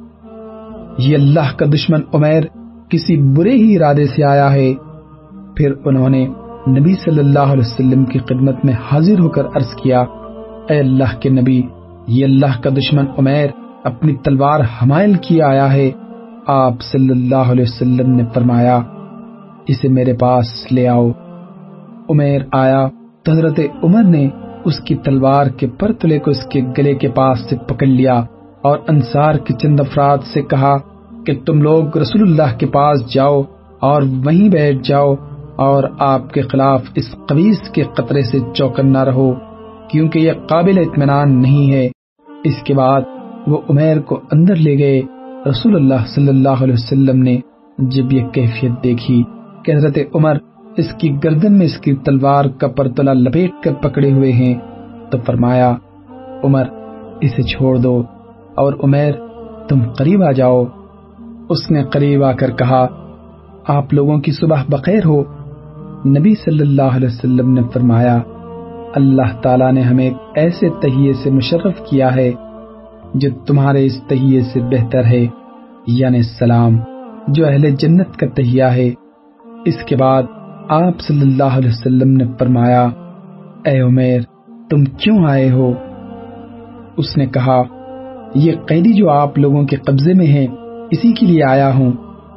یہ 0.98 1.16
اللہ 1.16 1.56
کا 1.58 1.66
دشمن 1.66 2.02
عمیر 2.14 2.44
کسی 2.90 3.18
برے 3.18 3.52
ہی 3.52 3.76
ارادے 3.76 4.06
سے 4.06 4.24
آیا 4.24 4.54
ہے۔ 4.54 4.74
پھر 5.58 5.74
انہوں 5.86 6.10
نے 6.10 6.28
نبی 6.70 6.94
صلی 6.94 7.20
اللہ 7.20 7.40
علیہ 7.40 7.64
وسلم 7.66 8.06
کی 8.06 8.20
خدمت 8.20 8.66
میں 8.66 8.74
حاضر 8.74 9.20
ہو 9.20 9.30
کر 9.30 9.46
عرض 9.46 9.76
کیا، 9.84 10.02
اے 10.70 10.80
اللہ 10.80 11.20
کے 11.20 11.30
نبی، 11.30 11.62
یہ 12.08 12.26
اللہ 12.26 12.62
کا 12.62 12.70
دشمن 12.70 13.06
عمیر 13.18 13.48
اپنی 13.84 14.16
تلوار 14.16 14.60
حمائل 14.60 15.14
کی 15.14 15.42
آیا 15.42 15.74
ہے۔ 15.74 15.92
آپ 16.48 16.74
صلی 16.82 17.10
اللہ 17.10 17.52
علیہ 17.52 17.64
وسلم 17.64 18.16
نے 18.16 18.24
فرمایا، 18.34 18.80
اسے 19.68 19.88
میرے 19.88 20.14
پاس 20.14 20.72
لے 20.72 20.88
آؤ۔ 20.88 21.12
عمیر 22.10 22.42
آیا، 22.52 22.88
تو 23.24 23.32
حضرت 23.32 23.60
عمر 23.84 24.04
نے 24.04 24.30
اس 24.66 24.80
کی 24.80 24.96
تلوار 24.96 25.46
کے 25.46 25.68
پرتلے 25.68 26.20
کو 26.20 26.32
اس 26.32 26.44
کے 26.44 26.62
گلے 26.78 26.96
کے 26.96 27.10
پاس 27.10 27.50
سے 27.50 27.56
پکڑ 27.68 27.88
لیا 27.88 28.24
اور 28.62 28.78
انصار 28.88 29.36
کے 29.36 29.54
چند 29.54 29.80
افراد 29.80 30.18
سے 30.34 30.42
کہا 30.42 30.78
کہ 31.26 31.40
تم 31.46 31.62
لوگ 31.62 31.98
رسول 31.98 32.22
اللہ 32.22 32.58
کے 32.58 32.66
پاس 32.66 33.14
جاؤ 33.14 33.42
اور 33.80 34.02
وہیں 34.02 34.50
بیٹھ 34.50 34.78
جاؤ 34.84 35.16
اور 35.56 35.84
آپ 36.00 36.30
کے 36.30 36.42
خلاف 36.42 36.82
اس 36.96 37.16
قویس 37.30 37.70
کے 37.70 37.84
قطرے 37.84 38.22
سے 38.22 38.40
چوکن 38.54 38.94
نہ 38.94 38.98
رہو، 38.98 39.34
کیونکہ 39.90 40.20
یہ 40.20 40.32
قابل 40.50 40.78
اطمینان 40.78 41.42
نہیں 41.42 41.72
ہے۔ 41.72 41.90
اس 42.44 42.64
کے 42.64 42.74
بعد 42.74 43.02
وہ 43.48 43.58
عمیر 43.70 44.00
کو 44.00 44.20
اندر 44.32 44.56
لے 44.56 44.78
گئے۔ 44.78 45.02
رسول 45.50 45.76
اللہ 45.76 46.06
صلی 46.08 46.28
اللہ 46.28 46.64
علیہ 46.64 46.74
وسلم 46.74 47.24
نے 47.24 47.40
جب 47.78 48.14
یہ 48.14 48.28
کیفیت 48.28 48.84
دیکھی 48.84 49.24
کہ 49.66 49.76
حضرت 49.76 49.98
عمر 50.16 50.38
اس 50.78 50.94
کی 50.94 51.16
گردن 51.24 51.58
میں 51.58 51.66
اس 51.66 51.78
کی 51.78 51.96
تلوار 51.96 52.46
کا 52.46 52.68
پرتلا 52.68 53.14
لپیٹ 53.14 53.52
کر 53.64 53.74
پکڑے 53.74 54.12
ہوئے 54.12 54.32
ہیں، 54.32 54.56
تو 55.12 55.18
فرمایا، 55.26 55.76
عمر، 56.44 56.64
اسے 57.22 57.42
چھوڑ 57.42 57.78
دو 57.78 58.04
اور 58.56 58.74
عمیر، 58.84 59.12
تم 59.68 59.80
قریب 59.98 60.24
آ 60.24 60.32
جاؤ۔ 60.32 60.66
اس 61.50 61.72
نے 61.72 61.84
قریب 61.84 62.24
آ 62.24 62.32
کر 62.32 62.52
کہا، 62.52 62.88
آپ 63.68 63.94
لوگوں 63.94 64.18
کی 64.18 64.32
صبح 64.32 64.64
بخیر 64.70 65.06
ہو۔ 65.06 65.24
نبی 66.06 66.36
صلی 66.36 66.60
اللہ 66.60 66.96
علیہ 66.96 67.08
وسلم 67.08 67.54
نے 67.54 67.62
فرمایا، 67.74 68.20
اللہ 68.96 69.42
تعالیٰ 69.42 69.72
نے 69.72 69.82
ہمیں 69.82 70.04
ایک 70.04 70.14
ایسے 70.36 70.70
تہیے 70.82 71.14
سے 71.14 71.30
مشرف 71.32 71.82
کیا 71.90 72.16
ہے 72.16 72.32
جو 73.14 73.30
تمہارے 73.48 73.86
اس 73.86 74.02
تہیے 74.08 74.42
سے 74.42 74.60
بہتر 74.62 75.06
ہے 75.06 75.28
یعنی 75.88 76.22
سلام، 76.22 76.78
جو 77.28 77.48
اہل 77.48 77.70
جنت 77.70 78.18
کا 78.18 78.28
تہیا 78.28 78.76
ہے۔ 78.76 78.90
اس 79.66 79.84
کے 79.86 79.96
بعد 79.96 80.24
آپ 80.70 81.00
صلی 81.00 81.22
اللہ 81.22 81.58
علیہ 81.58 81.70
وسلم 81.70 82.10
نے 82.10 82.24
فرمایا، 82.40 82.90
اے 83.66 83.80
عمیر، 83.82 84.22
تم 84.70 84.84
کیوں 84.84 85.26
آئے 85.30 85.52
ہو؟ 85.52 85.74
اس 86.98 87.18
نے 87.18 87.26
کہا، 87.26 87.62
یہ 88.36 88.52
قیدی 88.68 88.94
جو 88.94 89.10
آپ 89.10 89.38
لوگوں 89.38 89.64
کے 89.64 89.76
قبضے 89.76 90.14
میں 90.14 90.28
ہے 90.28 90.48
اسی 90.92 91.14
کے 91.14 91.26
لیے 91.26 91.44
آیا 91.44 91.74
ہوں۔ 91.74 91.92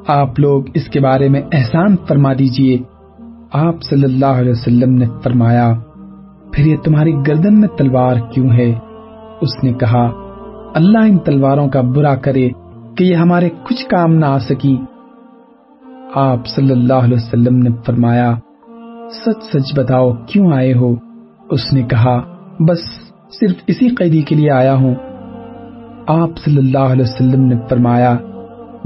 آپ 0.07 0.41
لوگ 0.41 0.62
اس 0.75 0.88
کے 0.88 1.00
بارے 1.00 1.29
میں 1.29 1.43
احسان 1.53 1.97
فرما 2.09 2.33
دیجیے۔ 2.33 2.79
آپ 3.53 3.83
صلی 3.83 4.05
اللہ 4.05 4.26
علیہ 4.26 4.50
وسلم 4.50 4.95
نے 4.95 5.05
فرمایا، 5.25 5.75
پھر 6.53 6.67
یہ 6.67 6.76
تمہاری 6.76 7.12
گردن 7.26 7.61
میں 7.61 7.69
تلوار 7.69 8.17
کیوں 8.31 8.50
ہے؟ 8.50 8.75
اس 9.41 9.65
نے 9.65 9.73
کہا، 9.73 10.11
اللہ 10.75 10.99
ان 10.99 11.19
تلواروں 11.19 11.69
کا 11.69 11.81
برا 11.81 12.15
کرے 12.15 12.49
کہ 12.97 13.05
یہ 13.05 13.15
ہمارے 13.15 13.49
کچھ 13.49 13.87
کام 13.87 14.15
نہ 14.15 14.26
آ 14.26 14.38
سکی 14.38 14.79
آپ 16.15 16.47
صلی 16.47 16.73
اللہ 16.73 16.93
علیہ 16.93 17.17
وسلم 17.17 17.59
نے 17.59 17.71
فرمایا، 17.87 18.35
سچ 19.11 19.57
سچ 19.57 19.79
بتاؤ، 19.79 20.12
کیوں 20.26 20.53
آئے 20.53 20.75
ہو؟ 20.75 20.95
اس 21.50 21.73
نے 21.73 21.83
کہا، 21.83 22.21
بس 22.61 22.81
صرف 23.41 23.57
اسی 23.67 23.88
قیدی 23.88 24.23
کے 24.23 24.35
لیے 24.35 24.50
آیا 24.50 24.75
ہوں۔ 24.75 24.95
آپ 26.07 26.29
صلی 26.45 26.57
اللہ 26.57 26.79
علیہ 26.79 27.05
وسلم 27.05 27.41
نے 27.41 27.55
فرمایا 27.69 28.17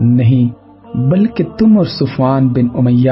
نہیں، 0.01 0.49
بلکہ 0.97 1.45
تم 1.59 1.79
اور 1.79 1.85
سفان 1.85 2.49
بن 2.49 2.67
امیہ 2.75 3.11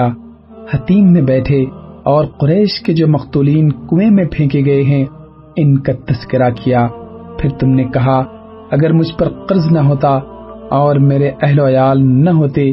حتیم 0.75 1.12
میں 1.12 1.23
بیٹھے 1.23 1.64
اور 2.02 2.25
قریش 2.25 2.80
کے 2.80 2.92
جو 2.92 3.09
مقتولین 3.09 3.71
کنویں 3.71 4.11
میں 4.11 4.25
پھینکے 4.33 4.64
گئے 4.64 4.83
ہیں، 4.83 5.04
ان 5.57 5.78
کا 5.78 5.92
تذکرہ 5.92 6.50
کیا۔ 6.50 6.87
پھر 7.38 7.50
تم 7.50 7.68
نے 7.68 7.85
کہا، 7.85 8.25
اگر 8.71 8.92
مجھ 8.92 9.18
پر 9.18 9.28
قرض 9.28 9.73
نہ 9.73 9.78
ہوتا 9.78 10.18
اور 10.71 10.97
میرے 10.97 11.30
اہل 11.42 11.61
ویال 11.61 12.25
نہ 12.25 12.30
ہوتے، 12.30 12.73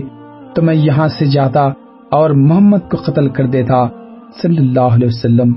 تو 0.55 0.62
میں 0.62 0.75
یہاں 0.75 1.07
سے 1.07 1.25
جاتا 1.25 1.69
اور 2.12 2.29
محمد 2.29 2.89
کو 2.91 2.98
قتل 2.98 3.29
کر 3.29 3.48
دیتا، 3.48 3.88
صلی 4.41 4.57
اللہ 4.57 4.79
علیہ 4.79 5.07
وسلم۔ 5.07 5.53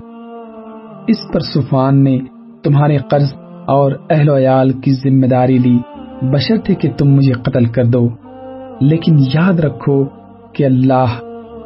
اس 1.06 1.32
پر 1.32 1.40
سفان 1.40 2.04
نے 2.04 2.18
تمہارے 2.62 2.96
قرض 2.96 3.32
اور 3.66 3.92
اہل 4.10 4.28
ویال 4.28 4.70
کی 4.70 4.92
ذمہ 4.92 5.26
داری 5.26 5.58
لی۔ 5.58 5.78
بشرطے 6.22 6.74
کہ 6.74 6.90
تم 6.98 7.08
مجھے 7.08 7.32
قتل 7.32 7.64
کر 7.64 7.84
دو۔ 7.84 8.08
لیکن 8.80 9.18
یاد 9.18 9.60
رکھو 9.60 10.04
کہ 10.52 10.64
اللہ 10.64 11.04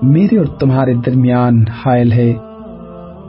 میرے 0.03 0.39
اور 0.39 0.47
تمہارے 0.47 0.95
درمیان 0.95 1.65
حائل 1.69 2.13
ہے۔ 2.13 2.33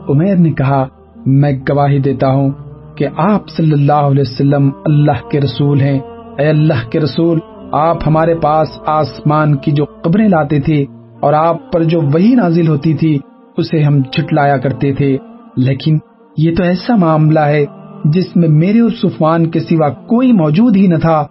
عمیر 0.10 0.36
نے 0.36 0.52
کہا، 0.52 0.86
میں 1.26 1.52
گواہی 1.70 2.00
دیتا 2.00 2.28
ہوں 2.28 2.50
کہ 2.96 3.08
آپ 3.18 3.50
صلی 3.50 3.72
اللہ 3.72 3.94
علیہ 3.94 4.22
وسلم 4.22 4.70
اللہ 4.86 5.30
کے 5.32 5.42
رسول 5.42 5.82
ہیں۔ 5.82 6.00
اے 6.38 6.50
اللہ 6.50 6.90
کے 6.90 7.00
رسول، 7.00 7.40
آپ 7.72 7.98
ہمارے 8.08 8.36
پاس 8.36 8.68
آسمان 8.86 9.56
کی 9.56 9.72
جو 9.72 9.86
قبریں 9.86 10.28
لاتے 10.28 10.60
تھے 10.60 10.86
اور 11.20 11.34
آپ 11.34 11.72
پر 11.72 11.84
جو 11.84 12.02
وہی 12.02 12.36
نازل 12.36 12.68
ہوتی 12.68 12.94
تھی، 12.94 13.20
اسے 13.58 13.84
ہم 13.84 13.98
جھٹلایا 13.98 14.58
کرتے 14.58 14.94
تھے۔ 14.94 15.18
لیکن 15.58 15.98
یہ 16.38 16.56
تو 16.56 16.64
ایسا 16.64 16.96
معاملہ 16.96 17.40
ہے 17.40 17.66
جس 18.06 18.36
میں 18.36 18.50
میرے 18.50 18.80
اور 18.80 18.90
سفان 18.90 19.50
کے 19.50 19.60
سوا 19.60 19.90
کوئی 19.90 20.32
موجود 20.32 20.76
ہی 20.76 20.88
نہ 20.88 20.96
تھا۔ 20.96 21.26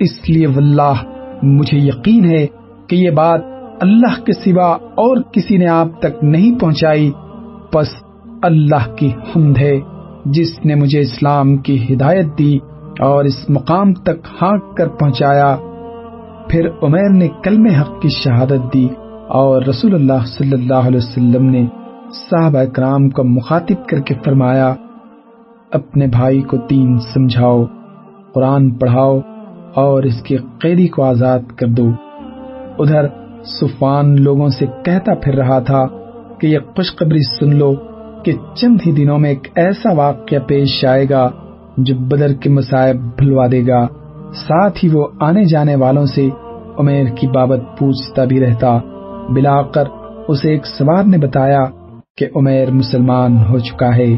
اس 0.00 0.30
لیے 0.30 0.46
واللہ 0.46 0.92
مجھے 1.42 1.78
یقین 1.78 2.24
ہے 2.24 2.46
کہ 2.86 2.96
یہ 2.96 3.10
بات 3.10 3.40
اللہ 3.80 4.24
کے 4.24 4.32
سوا 4.32 4.72
اور 4.74 5.16
کسی 5.32 5.56
نے 5.56 5.66
آپ 5.66 5.88
تک 5.98 6.24
نہیں 6.24 6.60
پہنچائی۔ 6.60 7.12
بس 7.74 7.88
اللہ 8.42 8.94
کی 8.96 9.08
حمد 9.08 9.58
ہے، 9.58 9.80
جس 10.24 10.64
نے 10.64 10.74
مجھے 10.74 11.00
اسلام 11.00 11.56
کی 11.56 11.94
ہدایت 11.94 12.38
دی 12.38 12.58
اور 12.98 13.24
اس 13.24 13.50
مقام 13.50 13.92
تک 13.94 14.42
ہانک 14.42 14.76
کر 14.76 14.88
پہنچایا۔ 14.88 15.56
پھر 16.48 16.68
عمیر 16.82 17.10
نے 17.10 17.28
کلم 17.42 17.66
حق 17.66 18.02
کی 18.02 18.08
شہادت 18.08 18.74
دی 18.74 18.88
اور 19.28 19.62
رسول 19.62 19.94
اللہ 19.94 20.26
صلی 20.26 20.52
اللہ 20.52 20.86
علیہ 20.86 20.98
وسلم 20.98 21.44
نے 21.44 21.66
صحابہ 22.30 22.58
اکرام 22.58 23.10
کو 23.10 23.24
مخاطب 23.24 23.88
کر 23.88 24.00
کے 24.00 24.14
فرمایا، 24.24 24.74
اپنے 25.72 26.06
بھائی 26.06 26.40
کو 26.40 26.56
تین 26.56 26.98
سمجھاؤ، 26.98 27.64
قرآن 28.34 28.70
پڑھاؤ 28.70 29.20
اور 29.74 30.02
اس 30.02 30.22
کے 30.22 30.36
قیدی 30.36 30.88
کو 30.88 31.02
آزاد 31.02 31.38
کر 31.56 31.66
دو۔ 31.66 31.90
ادھر 32.78 33.06
سفان 33.44 34.22
لوگوں 34.22 34.48
سے 34.48 34.66
کہتا 34.84 35.14
پھر 35.14 35.34
رہا 35.34 35.58
تھا 35.58 35.86
کہ 36.38 36.46
یہ 36.46 36.58
خوشخبری 36.58 37.22
سن 37.22 37.56
لو 37.56 37.74
کہ 38.24 38.32
چند 38.54 38.76
ہی 38.86 38.92
دنوں 38.92 39.18
میں 39.18 39.30
ایک 39.30 39.48
ایسا 39.54 39.92
واقعہ 39.92 40.38
پیش 40.46 40.84
آئے 40.84 41.06
گا 41.10 41.30
جو 41.76 41.94
بدر 41.98 42.32
کے 42.32 42.50
مسائب 42.50 42.96
بھلوا 42.96 43.46
دے 43.52 43.66
گا۔ 43.66 43.86
ساتھ 44.34 44.84
ہی 44.84 44.88
وہ 44.88 45.06
آنے 45.20 45.44
جانے 45.44 45.74
والوں 45.74 46.06
سے 46.06 46.28
عمیر 46.78 47.04
کی 47.06 47.26
بابت 47.26 47.60
پوچھتا 47.78 48.24
بھی 48.24 48.40
رہتا۔ 48.40 48.78
بلا 49.28 49.62
کر 49.62 49.84
اسے 50.28 50.50
ایک 50.50 50.66
سوار 50.66 51.04
نے 51.04 51.18
بتایا 51.18 51.64
کہ 52.16 52.26
عمیر 52.36 52.70
مسلمان 52.70 53.36
ہو 53.36 53.58
چکا 53.58 53.96
ہے۔ 53.96 54.16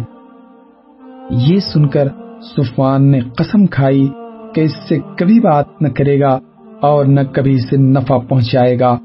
یہ 1.30 1.59
سن 1.59 1.88
کر 1.88 2.09
سفان 2.56 3.11
نے 3.11 3.21
قسم 3.21 3.66
کھائی 3.66 4.09
کہ 4.54 4.61
اس 4.61 4.88
سے 4.88 4.99
کبھی 5.18 5.40
بات 5.40 5.82
نہ 5.82 5.88
کرے 5.88 6.21
گا 6.21 6.38
اور 6.80 7.04
نہ 7.04 7.21
کبھی 7.32 7.59
سے 7.59 7.76
نفع 7.76 8.18
پہنچائے 8.18 8.80
گا۔ 8.80 8.97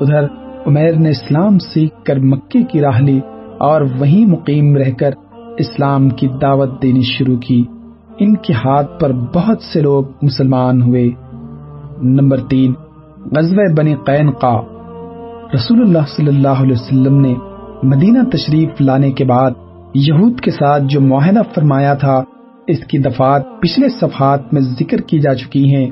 ادھر 0.00 0.24
عمیر 0.66 0.92
نے 0.92 1.10
اسلام 1.10 1.58
سیکھ 1.58 2.04
کر 2.04 2.18
مکے 2.18 2.62
کی 2.62 2.80
راہ 2.80 3.00
لی 3.00 3.20
اور 3.58 3.80
وہیں 3.98 4.26
مقیم 4.26 4.76
رہ 4.76 4.90
کر 4.90 5.10
اسلام 5.58 6.08
کی 6.08 6.28
دعوت 6.42 6.82
دینی 6.82 7.02
شروع 7.02 7.36
کی۔ 7.36 7.64
ان 8.18 8.36
کے 8.36 8.52
ہاتھ 8.52 9.00
پر 9.00 9.12
بہت 9.12 9.62
سے 9.62 9.80
لوگ 9.80 10.04
مسلمان 10.22 10.82
ہوئے۔ 10.82 11.10
نمبر 12.02 12.36
تین، 12.40 12.72
غزوہ 13.36 13.74
بنی 13.76 13.94
قین 13.94 14.32
کا 14.32 14.60
رسول 15.54 15.80
اللہ 15.80 16.06
صلی 16.16 16.28
اللہ 16.28 16.62
علیہ 16.62 16.76
وسلم 16.80 17.20
نے 17.20 17.34
مدینہ 17.82 18.18
تشریف 18.32 18.68
لانے 18.80 19.12
کے 19.12 19.24
بعد 19.24 19.50
یہود 19.94 20.40
کے 20.40 20.50
ساتھ 20.50 20.82
جو 20.86 21.00
معاہدہ 21.00 21.40
فرمایا 21.54 21.94
تھا 21.94 22.22
اس 22.66 22.78
کی 22.86 22.98
دفعات 22.98 23.42
پچھلے 23.60 23.88
صفحات 23.88 24.54
میں 24.54 24.60
ذکر 24.60 25.00
کی 25.00 25.18
جا 25.18 25.34
چکی 25.34 25.74
ہیں۔ 25.74 25.90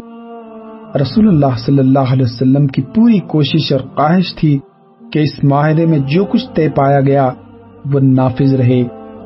رسول 1.02 1.28
اللہ 1.28 1.58
صلی 1.58 1.78
اللہ 1.78 2.12
علیہ 2.12 2.24
وسلم 2.24 2.66
کی 2.66 2.82
پوری 2.82 3.18
کوشش 3.18 3.72
اور 3.72 3.80
خواہش 3.80 4.34
تھی 4.34 4.58
کہ 5.12 5.18
اس 5.18 5.44
معاہدے 5.44 5.86
میں 5.86 5.98
جو 5.98 6.24
کچھ 6.24 6.46
طے 6.54 6.68
پایا 6.68 7.00
گیا 7.00 7.30
وہ 7.92 8.00
نافذ 8.00 8.54
رہے۔ 8.54 8.82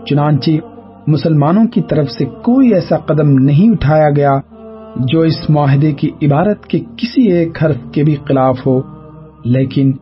چنانچہ 0.06 0.50
مسلمانوں 1.06 1.64
کی 1.66 1.80
طرف 1.80 2.10
سے 2.10 2.24
کوئی 2.24 2.74
ایسا 2.74 2.96
قدم 2.96 3.28
نہیں 3.28 3.70
اٹھایا 3.70 4.10
گیا 4.10 4.32
جو 4.96 5.20
اس 5.20 5.50
معاہدے 5.50 5.92
کی 5.92 6.10
عبارت 6.22 6.66
کے 6.66 6.78
کسی 6.78 7.32
ایک 7.32 7.64
حرف 7.64 7.76
کے 7.92 8.04
بھی 8.04 8.16
خلاف 8.28 8.66
ہو۔ 8.66 8.80
لیکن 9.44 9.92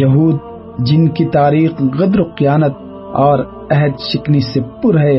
یہود 0.00 0.36
جن 0.78 1.08
کی 1.08 1.24
تاریخ 1.24 1.70
غدر 1.98 2.20
و 2.20 2.24
قیانت 2.24 2.72
اور 3.12 3.38
عہد 3.70 4.00
شکنی 4.00 4.40
سے 4.40 4.60
پر 4.82 4.98
ہے، 4.98 5.18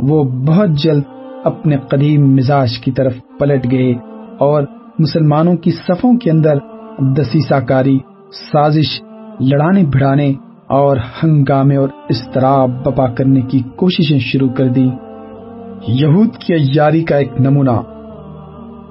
وہ 0.00 0.24
بہت 0.24 0.70
جلد 0.70 1.02
اپنے 1.44 1.76
قدیم 1.76 2.34
مزاج 2.34 2.78
کی 2.78 2.90
طرف 2.90 3.12
پلٹ 3.38 3.70
گئے 3.70 3.94
اور 4.38 4.62
مسلمانوں 4.98 5.56
کی 5.56 5.70
صفوں 5.70 6.16
کے 6.16 6.30
اندر 6.30 6.54
دسیسا 6.98 7.60
کاری، 7.60 7.98
سازش، 8.52 9.02
لڑانے 9.40 9.82
بھڑانے 9.82 10.32
اور 10.66 10.96
ہنگامے 11.22 11.76
اور 11.76 11.88
استراب 12.08 12.70
بپا 12.84 13.06
کرنے 13.06 13.40
کی 13.40 13.60
کوششیں 13.76 14.18
شروع 14.18 14.48
کر 14.48 14.68
دی 14.68 14.90
یہود 15.88 16.36
کی 16.36 16.54
ایاری 16.54 17.04
کا 17.04 17.16
ایک 17.16 17.40
نمونہ۔ 17.40 17.80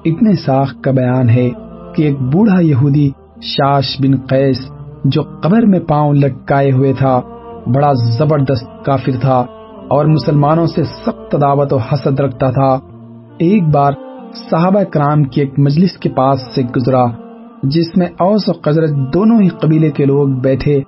ابن 0.04 0.36
ساخ 0.36 0.74
کا 0.80 0.90
بیان 0.90 1.28
ہے 1.28 1.50
کہ 1.94 2.02
ایک 2.02 2.20
بوڑھا 2.20 2.60
یہودی 2.60 3.10
شاش 3.42 4.00
بن 4.00 4.16
قیس 4.16 4.70
جو 5.04 5.22
قبر 5.22 5.62
میں 5.62 5.80
پاؤں 5.80 6.14
لٹکائے 6.14 6.72
ہوئے 6.72 6.92
تھا، 6.92 7.20
بڑا 7.66 7.92
زبردست 8.18 8.84
کافر 8.84 9.12
تھا۔ 9.20 9.44
اور 9.92 10.04
مسلمانوں 10.04 10.66
سے 10.66 10.82
سخت 10.84 11.36
دعوت 11.40 11.72
و 11.72 11.76
حسد 11.76 12.20
رکھتا 12.20 12.50
تھا۔ 12.50 12.78
ایک 13.38 13.62
بار 13.62 13.92
صحابہ 14.50 14.82
کرام 14.82 15.24
کی 15.24 15.40
ایک 15.40 15.58
مجلس 15.58 15.92
کے 15.92 16.08
پاس 16.08 16.40
سے 16.54 16.62
گزرا، 16.76 17.04
جس 17.62 17.96
میں 17.96 18.06
اوس 18.06 18.48
و 18.48 18.52
قزرت 18.62 18.90
دونوں 18.90 19.42
ہی 19.42 19.48
قبیلے 19.48 19.90
کے 19.90 20.04
لوگ 20.04 20.28
بیٹھے، 20.28 20.80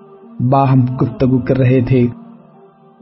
باہم 0.51 0.81
گفتگو 1.03 1.39
کر 1.39 1.59
رہے 1.59 1.81
تھے۔ 1.81 2.07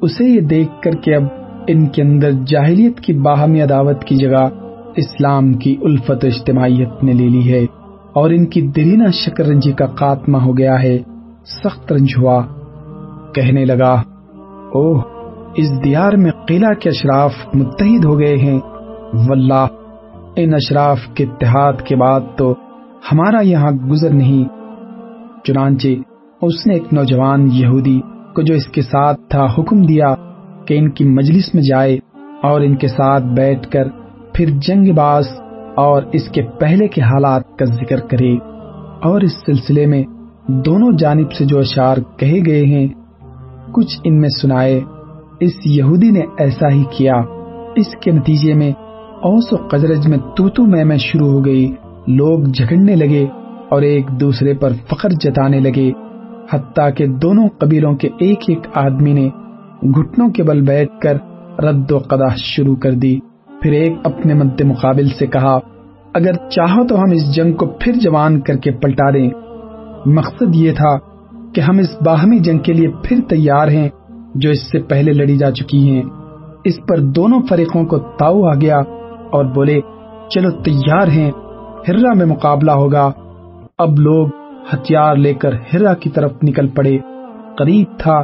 اسے 0.03 0.25
یہ 0.25 0.41
دیکھ 0.41 0.83
کر 0.83 0.91
کہ 0.91 1.15
اب 1.15 1.23
ان 1.67 1.87
کے 1.87 2.03
اندر 2.03 2.31
جاہلیت 2.33 3.01
کی 3.01 3.13
باہمی 3.13 3.61
عداوت 3.61 4.05
کی 4.05 4.17
جگہ 4.17 4.49
اسلام 4.97 5.53
کی 5.53 5.77
الفت 5.83 6.25
و 6.25 6.27
اجتماعیت 6.27 7.05
نے 7.05 7.13
لے 7.13 7.29
لی 7.29 7.53
ہے 7.53 7.67
اور 8.13 8.31
ان 8.31 8.47
کی 8.47 8.63
درینہ 8.63 9.09
شکر 9.09 9.47
رنجی 9.47 9.73
کا 9.73 9.87
خاتمہ 9.87 10.39
ہو 10.39 10.59
گیا 10.59 10.83
ہے، 10.83 10.99
سخت 11.65 11.93
رنج 11.93 12.09
ہوا۔ 12.19 12.43
کہنے 13.35 13.65
لگا، 13.65 14.03
اوہ! 14.73 15.03
اس 15.55 15.85
دیار 15.85 16.13
میں 16.13 16.31
قلعہ 16.49 16.75
کے 16.75 16.89
اشراف 16.89 17.33
متحد 17.55 18.05
ہو 18.05 18.19
گئے 18.19 18.37
ہیں۔ 18.37 18.61
واللہ، 19.15 19.67
ان 20.37 20.55
اشراف 20.55 20.99
کے 21.15 21.25
اتحاد 21.25 21.73
کے 21.73 21.97
بعد 21.97 22.21
تو 22.37 22.55
ہمارا 23.13 23.41
یہاں 23.41 23.71
گزر 23.71 24.11
نہیں۔ 24.11 24.45
چنانچہ 25.45 25.89
اس 26.43 26.67
نے 26.67 26.75
ایک 26.75 26.93
نوجوان 26.93 27.49
یہودی 27.53 28.01
کو 28.35 28.43
جو 28.43 28.55
اس 28.55 28.67
کے 28.67 28.83
ساتھ 28.83 29.21
تھا 29.29 29.47
حکم 29.59 29.83
دیا 29.83 30.15
کہ 30.67 30.79
ان 30.79 30.91
کی 30.91 31.05
مجلس 31.05 31.55
میں 31.55 31.63
جائے 31.63 31.99
اور 32.43 32.61
ان 32.61 32.77
کے 32.77 32.89
ساتھ 32.89 33.25
بیٹھ 33.25 33.71
کر 33.71 33.89
پھر 34.35 34.51
جنگ 34.51 34.95
باز 34.95 35.25
اور 35.75 36.03
اس 36.13 36.29
کے 36.29 36.43
پہلے 36.43 36.89
کے 36.89 37.01
حالات 37.01 37.59
کا 37.59 37.65
ذکر 37.65 38.01
کرے۔ 38.01 38.37
اور 39.03 39.21
اس 39.21 39.33
سلسلے 39.47 39.87
میں 39.87 40.03
دونوں 40.47 40.93
جانب 40.99 41.33
سے 41.33 41.45
جو 41.45 41.59
اشعار 41.59 41.97
کہے 42.17 42.39
گئے 42.47 42.67
ہیں، 42.67 42.89
کچھ 43.73 44.01
ان 44.05 44.21
میں 44.21 44.29
سنائے۔ 44.29 44.81
اس 45.43 45.53
یہودی 45.65 46.11
نے 46.11 46.21
ایسا 46.39 46.69
ہی 46.69 46.85
کیا۔ 46.97 47.15
اس 47.77 47.97
کے 48.01 48.11
نتیجے 48.11 48.55
میں 48.55 48.73
اوس 49.23 49.53
و 49.53 49.57
قزرج 49.71 50.09
میں 50.09 50.19
تو 50.19 50.49
تو 50.49 50.67
میں 50.67 50.85
میں 50.85 50.97
شروع 50.97 51.29
ہو 51.29 51.45
گئی۔ 51.45 51.73
لوگ 52.07 52.43
جھگڑنے 52.43 52.97
لگے 52.97 53.27
اور 53.69 53.83
ایک 53.83 54.07
دوسرے 54.21 54.55
پر 54.55 54.73
فخر 54.91 55.09
جتانے 55.09 55.61
لگے۔ 55.61 55.93
حتیٰ 56.53 56.89
کہ 56.97 57.07
دونوں 57.07 57.49
قبیلوں 57.59 57.95
کے 57.95 58.09
ایک 58.19 58.39
ایک 58.49 58.59
آدمی 58.75 59.13
نے 59.13 59.29
گھٹنوں 59.83 60.31
کے 60.31 60.43
بل 60.43 60.61
بیٹھ 60.61 61.01
کر 61.01 61.17
رد 61.61 61.93
و 61.93 61.99
قدا 61.99 62.29
شروع 62.37 62.77
کر 62.77 62.93
دی۔ 62.93 63.19
پھر 63.63 63.73
ایک 63.73 63.93
اپنے 64.05 64.35
مد 64.35 64.61
مقابل 64.61 65.09
سے 65.19 65.27
کہا، 65.27 65.59
اگر 66.15 66.49
چاہو 66.49 66.87
تو 66.87 66.99
ہم 66.99 67.11
اس 67.11 67.35
جنگ 67.35 67.53
کو 67.53 67.67
پھر 67.67 67.93
جوان 67.93 68.41
کر 68.41 68.57
کے 68.57 68.71
پلٹا 68.71 69.11
دیں۔ 69.11 69.31
مقصد 70.07 70.55
یہ 70.55 70.73
تھا 70.73 70.99
کہ 71.55 71.61
ہم 71.61 71.79
اس 71.79 72.03
باہمی 72.07 72.39
جنگ 72.39 72.59
کے 72.59 72.73
لیے 72.73 72.89
پھر 73.05 73.17
تیار 73.29 73.69
ہیں۔ 73.69 73.89
جو 74.35 74.51
اس 74.51 74.71
سے 74.73 74.79
پہلے 74.79 75.13
لڑی 75.13 75.37
جا 75.37 75.51
چکی 75.51 75.91
ہیں، 75.91 76.03
اس 76.65 76.75
پر 76.89 76.99
دونوں 76.99 77.41
فریقوں 77.49 77.85
کو 77.85 77.99
تاؤ 77.99 78.43
آ 78.43 78.55
گیا 78.55 78.79
اور 79.31 79.45
بولے، 79.45 79.81
چلو 80.31 80.51
تیار 80.51 81.09
ہیں، 81.09 81.31
ہررا 81.89 82.15
میں 82.15 82.27
مقابلہ 82.27 82.73
ہوگا۔ 82.73 83.11
اب 83.79 83.99
لوگ 83.99 84.29
ہتھیار 84.73 85.17
لے 85.17 85.35
کر 85.35 85.55
ہررا 85.55 85.95
کی 85.95 86.11
طرف 86.11 86.33
نکل 86.43 86.69
پڑے۔ 86.69 86.99
قریب 87.59 87.99
تھا 87.99 88.23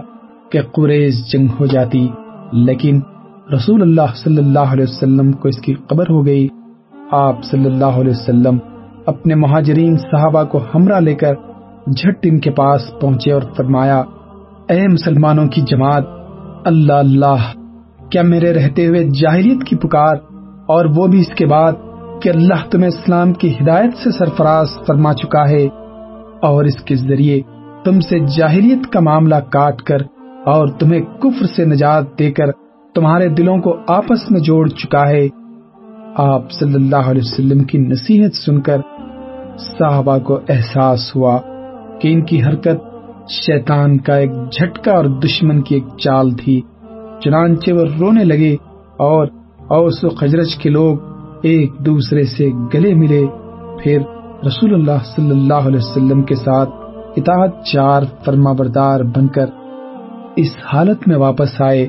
کہ 0.51 0.63
قریض 0.63 1.27
جنگ 1.33 1.47
ہو 1.61 1.67
جاتی، 1.67 2.09
لیکن 2.53 3.01
رسول 3.55 3.83
اللہ 3.83 4.15
صلی 4.15 4.39
اللہ 4.39 4.73
علیہ 4.73 4.85
وسلم 4.89 5.33
کو 5.33 5.49
اس 5.49 5.61
کی 5.61 5.75
خبر 5.75 6.05
ہو 6.11 6.27
گئی۔ 6.27 6.49
آپ 7.11 7.45
صلی 7.45 7.67
اللہ 7.67 8.01
علیہ 8.01 8.11
وسلم 8.11 8.59
اپنے 9.07 9.35
مہاجرین 9.35 9.97
صحابہ 9.97 10.45
کو 10.45 10.61
ہمراہ 10.75 11.01
لے 11.01 11.15
کر 11.15 11.35
جھٹ 11.97 12.19
ان 12.23 12.41
کے 12.41 12.51
پاس 12.51 12.81
پہنچے 13.01 13.33
اور 13.33 13.43
فرمایا 13.57 14.03
اے 14.69 14.89
مسلمانوں 14.89 15.47
کی 15.47 15.61
جماعت، 15.61 16.05
اللہ 16.65 16.93
اللہ، 16.93 17.53
کیا 18.11 18.23
میرے 18.23 18.53
رہتے 18.53 18.87
ہوئے 18.87 19.05
جاہلیت 19.05 19.65
کی 19.65 19.77
پکار 19.77 20.17
اور 20.67 20.85
وہ 20.97 21.07
بھی 21.07 21.21
اس 21.21 21.35
کے 21.37 21.47
بعد 21.47 21.73
کہ 22.23 22.29
اللہ 22.29 22.71
تمہیں 22.71 22.89
اسلام 22.89 23.33
کی 23.33 23.55
ہدایت 23.61 23.97
سے 23.97 24.11
سرفراز 24.11 24.69
فرما 24.87 25.15
چکا 25.15 25.49
ہے 25.49 25.67
اور 26.43 26.65
اس 26.65 26.83
کے 26.85 26.95
ذریعے 26.95 27.41
تم 27.85 28.01
سے 28.01 28.19
جاہلیت 28.19 28.93
کا 28.93 29.01
معاملہ 29.01 29.35
کاٹ 29.35 29.83
کر 29.83 29.99
اور 30.47 30.69
تمہیں 30.69 31.01
کفر 31.01 31.47
سے 31.57 31.65
نجات 31.65 32.19
دے 32.19 32.31
کر 32.33 32.51
تمہارے 32.95 33.29
دلوں 33.29 33.59
کو 33.59 33.77
آپس 33.87 34.31
میں 34.31 34.41
جوڑ 34.41 34.69
چکا 34.69 35.09
ہے۔ 35.09 35.29
آپ 36.17 36.51
صلی 36.51 36.75
اللہ 36.75 37.11
علیہ 37.11 37.23
وسلم 37.25 37.65
کی 37.65 37.79
نصیحت 37.79 38.35
سن 38.35 38.61
کر 38.61 38.79
صحابہ 39.59 40.19
کو 40.19 40.41
احساس 40.49 41.17
ہوا 41.17 41.39
کہ 42.01 42.13
ان 42.13 42.25
کی 42.25 42.43
حرکت 42.43 42.88
شیطان 43.31 43.99
کا 43.99 44.15
ایک 44.15 44.31
جھٹکا 44.53 44.93
اور 44.93 45.05
دشمن 45.05 45.63
کی 45.63 45.75
ایک 45.75 45.85
چال 45.99 46.31
تھی۔ 46.31 46.61
چنانچہ 47.25 47.73
وہ 47.73 47.85
رونے 48.01 48.25
لگے 48.25 48.57
اور 48.99 49.27
اوس 49.69 50.05
و 50.05 50.09
خجرج 50.09 50.57
کے 50.57 50.71
لوگ 50.71 50.97
ایک 51.43 51.73
دوسرے 51.87 52.25
سے 52.25 52.49
گلے 52.75 52.95
ملے۔ 52.95 53.27
پھر 53.83 53.99
رسول 54.47 54.75
اللہ 54.75 55.05
صلی 55.17 55.31
اللہ 55.31 55.55
علیہ 55.55 55.79
وسلم 55.79 56.23
کے 56.23 56.35
ساتھ 56.35 56.71
اطاعت 57.17 57.65
چار 57.65 58.03
فرما 58.25 58.53
بردار 58.53 59.01
بن 59.01 59.29
کر 59.29 59.47
اس 60.37 60.57
حالت 60.65 61.09
میں 61.09 61.17
واپس 61.17 61.61
آئے 61.61 61.89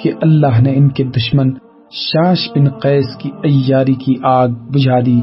کہ 0.00 0.12
اللہ 0.22 0.60
نے 0.60 0.76
ان 0.76 0.88
کے 0.88 1.04
دشمن 1.04 1.50
شاش 1.90 2.48
بن 2.56 2.68
قیس 2.68 3.16
کی 3.18 3.30
ایاری 3.42 3.94
کی 3.94 4.14
آگ 4.22 4.48
بجھا 4.48 5.00
دی۔ 5.06 5.20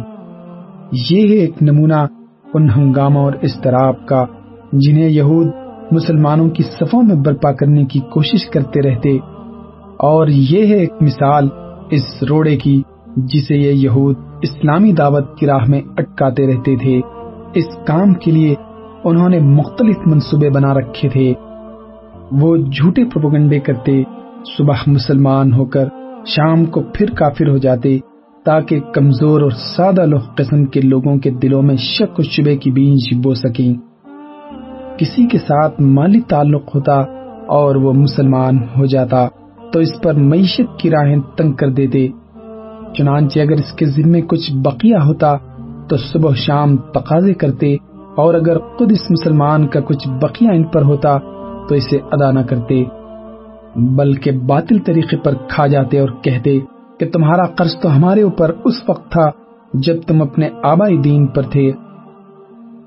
یہ 0.92 1.28
ہے 1.28 1.34
ایک 1.34 1.64
نمونہ 1.64 2.06
ان 2.54 2.70
ہنگاموں 2.70 3.24
اور 3.24 3.34
اضطراب 3.44 4.06
کا 4.06 4.26
جنہیں 4.72 5.10
یہود 5.10 5.48
مسلمانوں 5.92 6.50
کی 6.50 6.64
صفوں 6.64 7.04
میں 7.04 7.16
برپا 7.16 7.52
کرنے 7.52 7.86
کی 7.86 8.00
کوشش 8.00 8.50
کرتے 8.50 8.82
رہتے۔ 8.82 9.18
اور 9.98 10.28
یہ 10.28 10.66
ہے 10.68 10.80
ایک 10.80 10.94
مثال 11.02 11.48
اس 11.92 12.24
روڑے 12.30 12.58
کی، 12.58 12.82
جسے 13.18 13.56
یہ 13.56 13.72
یہود 13.72 14.16
اسلامی 14.42 14.94
دعوت 14.94 15.38
کی 15.38 15.46
راہ 15.46 15.66
میں 15.68 15.82
اٹکاتے 15.98 16.48
رہتے 16.48 16.76
تھے۔ 16.76 17.02
اس 17.54 17.66
کام 17.88 18.14
کے 18.14 18.32
لیے 18.32 18.56
انہوں 19.04 19.30
نے 19.30 19.40
مختلف 19.40 19.96
منصوبے 20.06 20.50
بنا 20.50 20.74
رکھے 20.74 21.10
تھے۔ 21.10 21.34
وہ 22.32 22.58
جھوٹے 22.58 23.04
پروپگنڈے 23.04 23.60
کرتے، 23.60 24.04
صبح 24.58 24.76
مسلمان 24.88 25.54
ہو 25.54 25.66
کر 25.66 25.88
شام 26.26 26.66
کو 26.66 26.82
پھر 26.94 27.10
کافر 27.10 27.50
ہو 27.50 27.58
جاتے، 27.58 27.98
تاکہ 28.46 28.80
کمزور 28.80 29.42
اور 29.42 29.52
سادہ 29.52 30.06
لوگ 30.06 30.20
قسم 30.38 30.66
کے 30.66 30.82
لوگوں 30.82 31.18
کے 31.18 31.32
دلوں 31.32 31.62
میں 31.62 31.76
شک 31.76 32.20
و 32.20 32.24
شبے 32.24 32.58
کی 32.58 32.72
بیج 32.72 33.18
بو 33.24 33.34
سکیں۔ 33.34 33.91
کسی 35.02 35.28
کے 35.28 35.38
ساتھ 35.38 35.82
مالی 35.82 36.22
تعلق 36.22 36.76
ہوتا 36.76 36.94
اور 37.48 37.76
وہ 37.76 37.94
مسلمان 37.94 38.58
ہو 38.58 38.86
جاتا، 38.86 39.28
تو 39.74 39.80
اس 39.80 40.02
پر 40.04 40.14
معیشت 40.14 40.80
کی 40.80 40.90
راہیں 40.90 41.22
تنگ 41.38 41.52
کر 41.52 41.70
دیتے۔ 41.70 42.08
چنانچہ 42.98 43.40
اگر 43.40 43.52
اس 43.52 43.72
کے 43.72 43.86
ذمے 43.86 44.22
کچھ 44.22 44.52
بقیہ 44.56 44.96
ہوتا، 44.96 45.38
تو 45.90 45.98
صبح 45.98 46.30
و 46.30 46.34
شام 46.34 46.78
تقاضے 46.78 47.34
کرتے، 47.34 47.76
اور 48.16 48.34
اگر 48.34 48.60
خود 48.60 48.92
اس 48.92 49.12
مسلمان 49.12 49.68
کا 49.68 49.80
کچھ 49.80 50.10
بقیہ 50.22 50.50
ان 50.50 50.64
پر 50.64 50.82
ہوتا، 50.82 51.18
تو 51.70 51.76
اسے 51.76 51.98
ادا 52.12 52.32
نہ 52.32 52.40
کرتے۔ 52.40 52.84
بلکہ 53.76 54.32
باطل 54.32 54.78
طریقے 54.86 55.18
پر 55.18 55.34
کھا 55.50 55.68
جاتے 55.68 56.00
اور 56.00 56.10
کہتے 56.22 56.60
کہ 57.00 57.10
تمہارا 57.10 57.46
قرض 57.46 57.78
تو 57.82 57.96
ہمارے 57.96 58.22
اوپر 58.22 58.52
اس 58.66 58.90
وقت 58.90 59.12
تھا 59.12 59.30
جب 59.74 59.96
تم 60.08 60.22
اپنے 60.22 60.50
آبائی 60.64 60.98
دین 60.98 61.28
پر 61.28 61.42
تھے۔ 61.42 61.72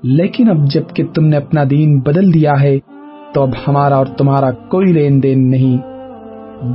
لیکن 0.07 0.49
اب 0.49 0.57
جبکہ 0.71 1.03
تم 1.13 1.25
نے 1.25 1.37
اپنا 1.37 1.63
دین 1.69 1.99
بدل 1.99 2.33
دیا 2.33 2.61
ہے، 2.61 2.79
تو 3.33 3.41
اب 3.41 3.49
ہمارا 3.67 3.95
اور 3.95 4.05
تمہارا 4.05 4.51
کوئی 4.51 4.93
لین 4.93 5.23
دین 5.23 5.51
نہیں۔ 5.51 5.77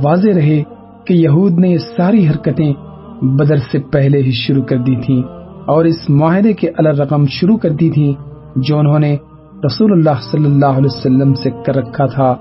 واضح 0.03 0.29
رہے 0.35 0.63
کہ 1.05 1.13
یہود 1.13 1.59
نے 1.59 1.69
یہ 1.69 1.77
ساری 1.77 2.27
حرکتیں 2.27 2.73
بدر 3.21 3.55
سے 3.71 3.79
پہلے 3.79 4.21
ہی 4.21 4.31
شروع 4.31 4.63
کر 4.63 4.77
دی 4.77 4.95
تھی 4.95 5.23
اور 5.65 5.85
اس 5.85 6.09
معاہدے 6.09 6.53
کے 6.53 6.71
رقم 6.77 7.25
شروع 7.25 7.57
کر 7.57 7.69
دی 7.69 7.89
تھی 7.89 8.13
جو 8.55 8.77
انہوں 8.77 8.99
نے 8.99 9.17
رسول 9.65 9.91
اللہ 9.91 10.21
صلی 10.31 10.45
اللہ 10.45 10.65
علیہ 10.65 10.97
وسلم 10.97 11.33
سے 11.33 11.49
کر 11.65 11.75
رکھا 11.75 12.05
تھا۔ 12.05 12.35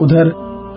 ادھر 0.00 0.26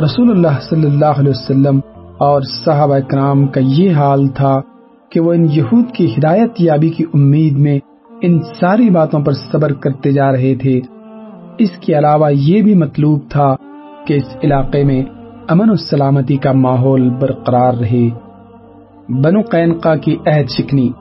رسول 0.04 0.32
اللہ 0.32 0.60
صلی 0.70 0.86
اللہ 0.86 1.20
علیہ 1.20 1.30
وسلم 1.30 1.80
اور 2.18 2.42
صحابہ 2.42 3.00
کرام 3.00 3.48
کا 3.48 3.62
یہ 3.64 3.94
حال 3.94 4.28
تھا 4.28 4.62
کہ 5.10 5.20
وہ 5.20 5.34
ان 5.34 5.48
یہود 5.52 5.92
کی 5.92 6.14
ہدایت 6.18 6.52
یابی 6.60 6.90
کی 6.90 7.04
امید 7.14 7.60
میں 7.60 7.80
ان 8.24 8.40
ساری 8.42 8.90
باتوں 8.90 9.20
پر 9.20 9.34
صبر 9.34 9.74
کرتے 9.74 10.12
جا 10.12 10.32
رہے 10.32 10.56
تھے۔ 10.56 10.80
اس 11.58 11.72
کے 11.72 11.98
علاوہ 11.98 12.34
یہ 12.34 12.62
بھی 12.62 12.74
مطلوب 12.74 13.20
تھا 13.30 13.56
کہ 14.08 14.14
اس 14.14 14.38
علاقے 14.44 14.84
میں 14.84 15.04
امن 15.48 15.70
و 15.70 15.76
سلامتی 15.76 16.38
کا 16.38 16.52
ماحول 16.52 17.10
برقرار 17.10 17.74
رہے۔ 17.74 18.10
بنو 19.10 19.42
قینقا 19.42 19.96
کی 19.96 20.18
عہد 20.28 20.50
شکنی۔ 20.50 20.92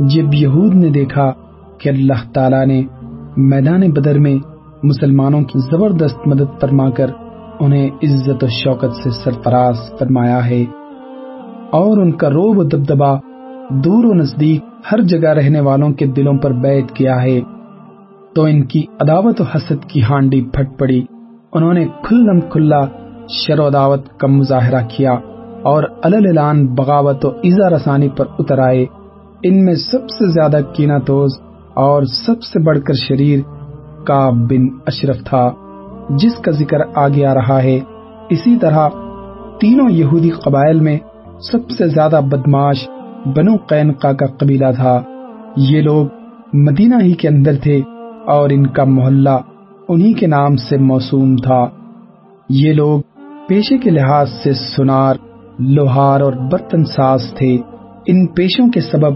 جب 0.00 0.34
یہود 0.34 0.74
نے 0.74 0.90
دیکھا 0.90 1.32
کہ 1.78 1.88
اللہ 1.88 2.32
تعالی 2.32 2.64
نے 2.64 2.82
میدان 3.36 3.90
بدر 3.90 4.18
میں 4.18 4.36
مسلمانوں 4.82 5.40
کی 5.40 5.58
زبردست 5.58 6.28
مدد 6.28 6.60
فرما 6.60 6.90
کر 6.90 7.10
انہیں 7.60 7.90
عزت 8.02 8.44
و 8.44 8.46
شوکت 8.46 8.92
سے 9.04 9.10
سرفراز 9.10 9.76
فرمایا 9.98 10.46
ہے 10.46 10.64
اور 11.70 11.98
ان 11.98 12.12
کا 12.12 12.30
روب 12.30 12.58
و 12.58 12.62
دبدبا 12.62 13.16
دور 13.70 14.04
و 14.04 14.14
نزدیک 14.14 14.71
ہر 14.92 15.00
جگہ 15.00 15.28
رہنے 15.28 15.60
والوں 15.60 15.90
کے 15.90 16.06
دلوں 16.06 16.34
پر 16.34 16.52
بیٹھ 16.52 16.92
گیا 17.00 17.22
ہے۔ 17.22 17.40
تو 18.34 18.42
ان 18.42 18.64
کی 18.64 18.84
عداوت 19.00 19.40
و 19.40 19.44
حسد 19.44 19.84
کی 19.88 20.02
ہانڈی 20.02 20.44
پھٹ 20.44 20.78
پڑی۔ 20.78 21.02
انہوں 21.52 21.74
نے 21.74 21.86
کھلم 22.02 22.40
کھلا 22.40 22.80
شر 23.28 23.58
و 23.58 23.70
دعوت 23.70 24.18
کا 24.18 24.26
مظاہرہ 24.26 24.80
کیا 24.88 25.12
اور 25.62 25.82
اعلان 26.04 26.66
بغاوت 26.66 27.24
و 27.24 27.28
ایزا 27.28 27.70
رسانی 27.70 28.08
پر 28.08 28.24
اتر 28.38 28.58
آئے۔ 28.58 28.86
ان 29.42 29.64
میں 29.64 29.74
سب 29.74 30.10
سے 30.10 30.28
زیادہ 30.30 30.60
کینا 30.72 30.98
توز 30.98 31.30
اور 31.74 32.02
سب 32.02 32.42
سے 32.42 32.58
بڑھ 32.58 32.78
کر 32.80 32.94
شریر 32.94 33.40
کا 34.04 34.30
بن 34.30 34.66
اشرف 34.86 35.24
تھا، 35.24 35.50
جس 36.10 36.34
کا 36.34 36.50
ذکر 36.50 36.78
آگے 36.94 37.26
آ 37.26 37.34
رہا 37.34 37.62
ہے۔ 37.62 37.80
اسی 38.30 38.56
طرح 38.56 38.88
تینوں 39.60 39.90
یہودی 39.90 40.30
قبائل 40.30 40.80
میں 40.80 40.98
سب 41.52 41.70
سے 41.70 41.88
زیادہ 41.88 42.20
بدماش 42.30 42.88
بنو 43.26 43.56
قینقا 43.56 44.12
کا 44.12 44.26
قبیلہ 44.26 44.66
تھا۔ 44.76 45.02
یہ 45.56 45.82
لوگ 45.82 46.06
مدینہ 46.52 46.94
ہی 47.02 47.12
کے 47.12 47.28
اندر 47.28 47.54
تھے 47.54 47.80
اور 48.26 48.50
ان 48.50 48.66
کا 48.66 48.84
محلہ 48.84 49.38
انہی 49.88 50.12
کے 50.12 50.26
نام 50.26 50.56
سے 50.56 50.78
موسوم 50.78 51.36
تھا۔ 51.36 51.66
یہ 52.48 52.72
لوگ 52.72 53.00
پیشے 53.48 53.78
کے 53.78 53.90
لحاظ 53.90 54.30
سے 54.44 54.52
سنار 54.52 55.14
لوہار 55.58 56.20
اور 56.20 56.32
برتن 56.32 56.84
ساز 56.84 57.22
تھے۔ 57.34 57.58
ان 58.06 58.26
پیشوں 58.26 58.70
کے 58.70 58.80
سبب 58.80 59.12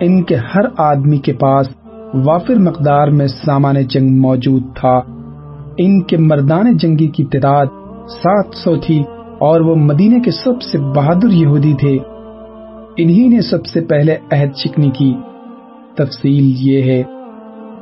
ان 0.00 0.22
کے 0.22 0.36
ہر 0.36 0.62
آدمی 0.78 1.18
کے 1.18 1.32
پاس 1.32 1.68
وافر 2.14 2.54
مقدار 2.54 3.08
میں 3.08 3.26
سامان 3.26 3.74
جنگ 3.74 4.20
موجود 4.20 4.62
تھا۔ 4.74 5.00
ان 5.76 6.02
کے 6.02 6.16
مردان 6.16 6.76
جنگی 6.76 7.08
کی 7.08 7.24
تعداد 7.24 7.66
سات 8.08 8.54
سو 8.54 8.76
تھی 8.76 9.02
اور 9.38 9.60
وہ 9.60 9.74
مدینے 9.74 10.20
کے 10.20 10.30
سب 10.30 10.62
سے 10.62 10.78
بہادر 10.78 11.32
یہودی 11.32 11.74
تھے۔ 11.74 11.98
انہی 13.02 13.28
نے 13.28 13.40
سب 13.40 13.66
سے 13.66 13.80
پہلے 13.80 14.16
عہد 14.32 14.52
چکنی 14.52 14.90
کی 14.90 15.14
تفصیل 15.96 16.52
یہ 16.56 16.82
ہے، 16.82 17.02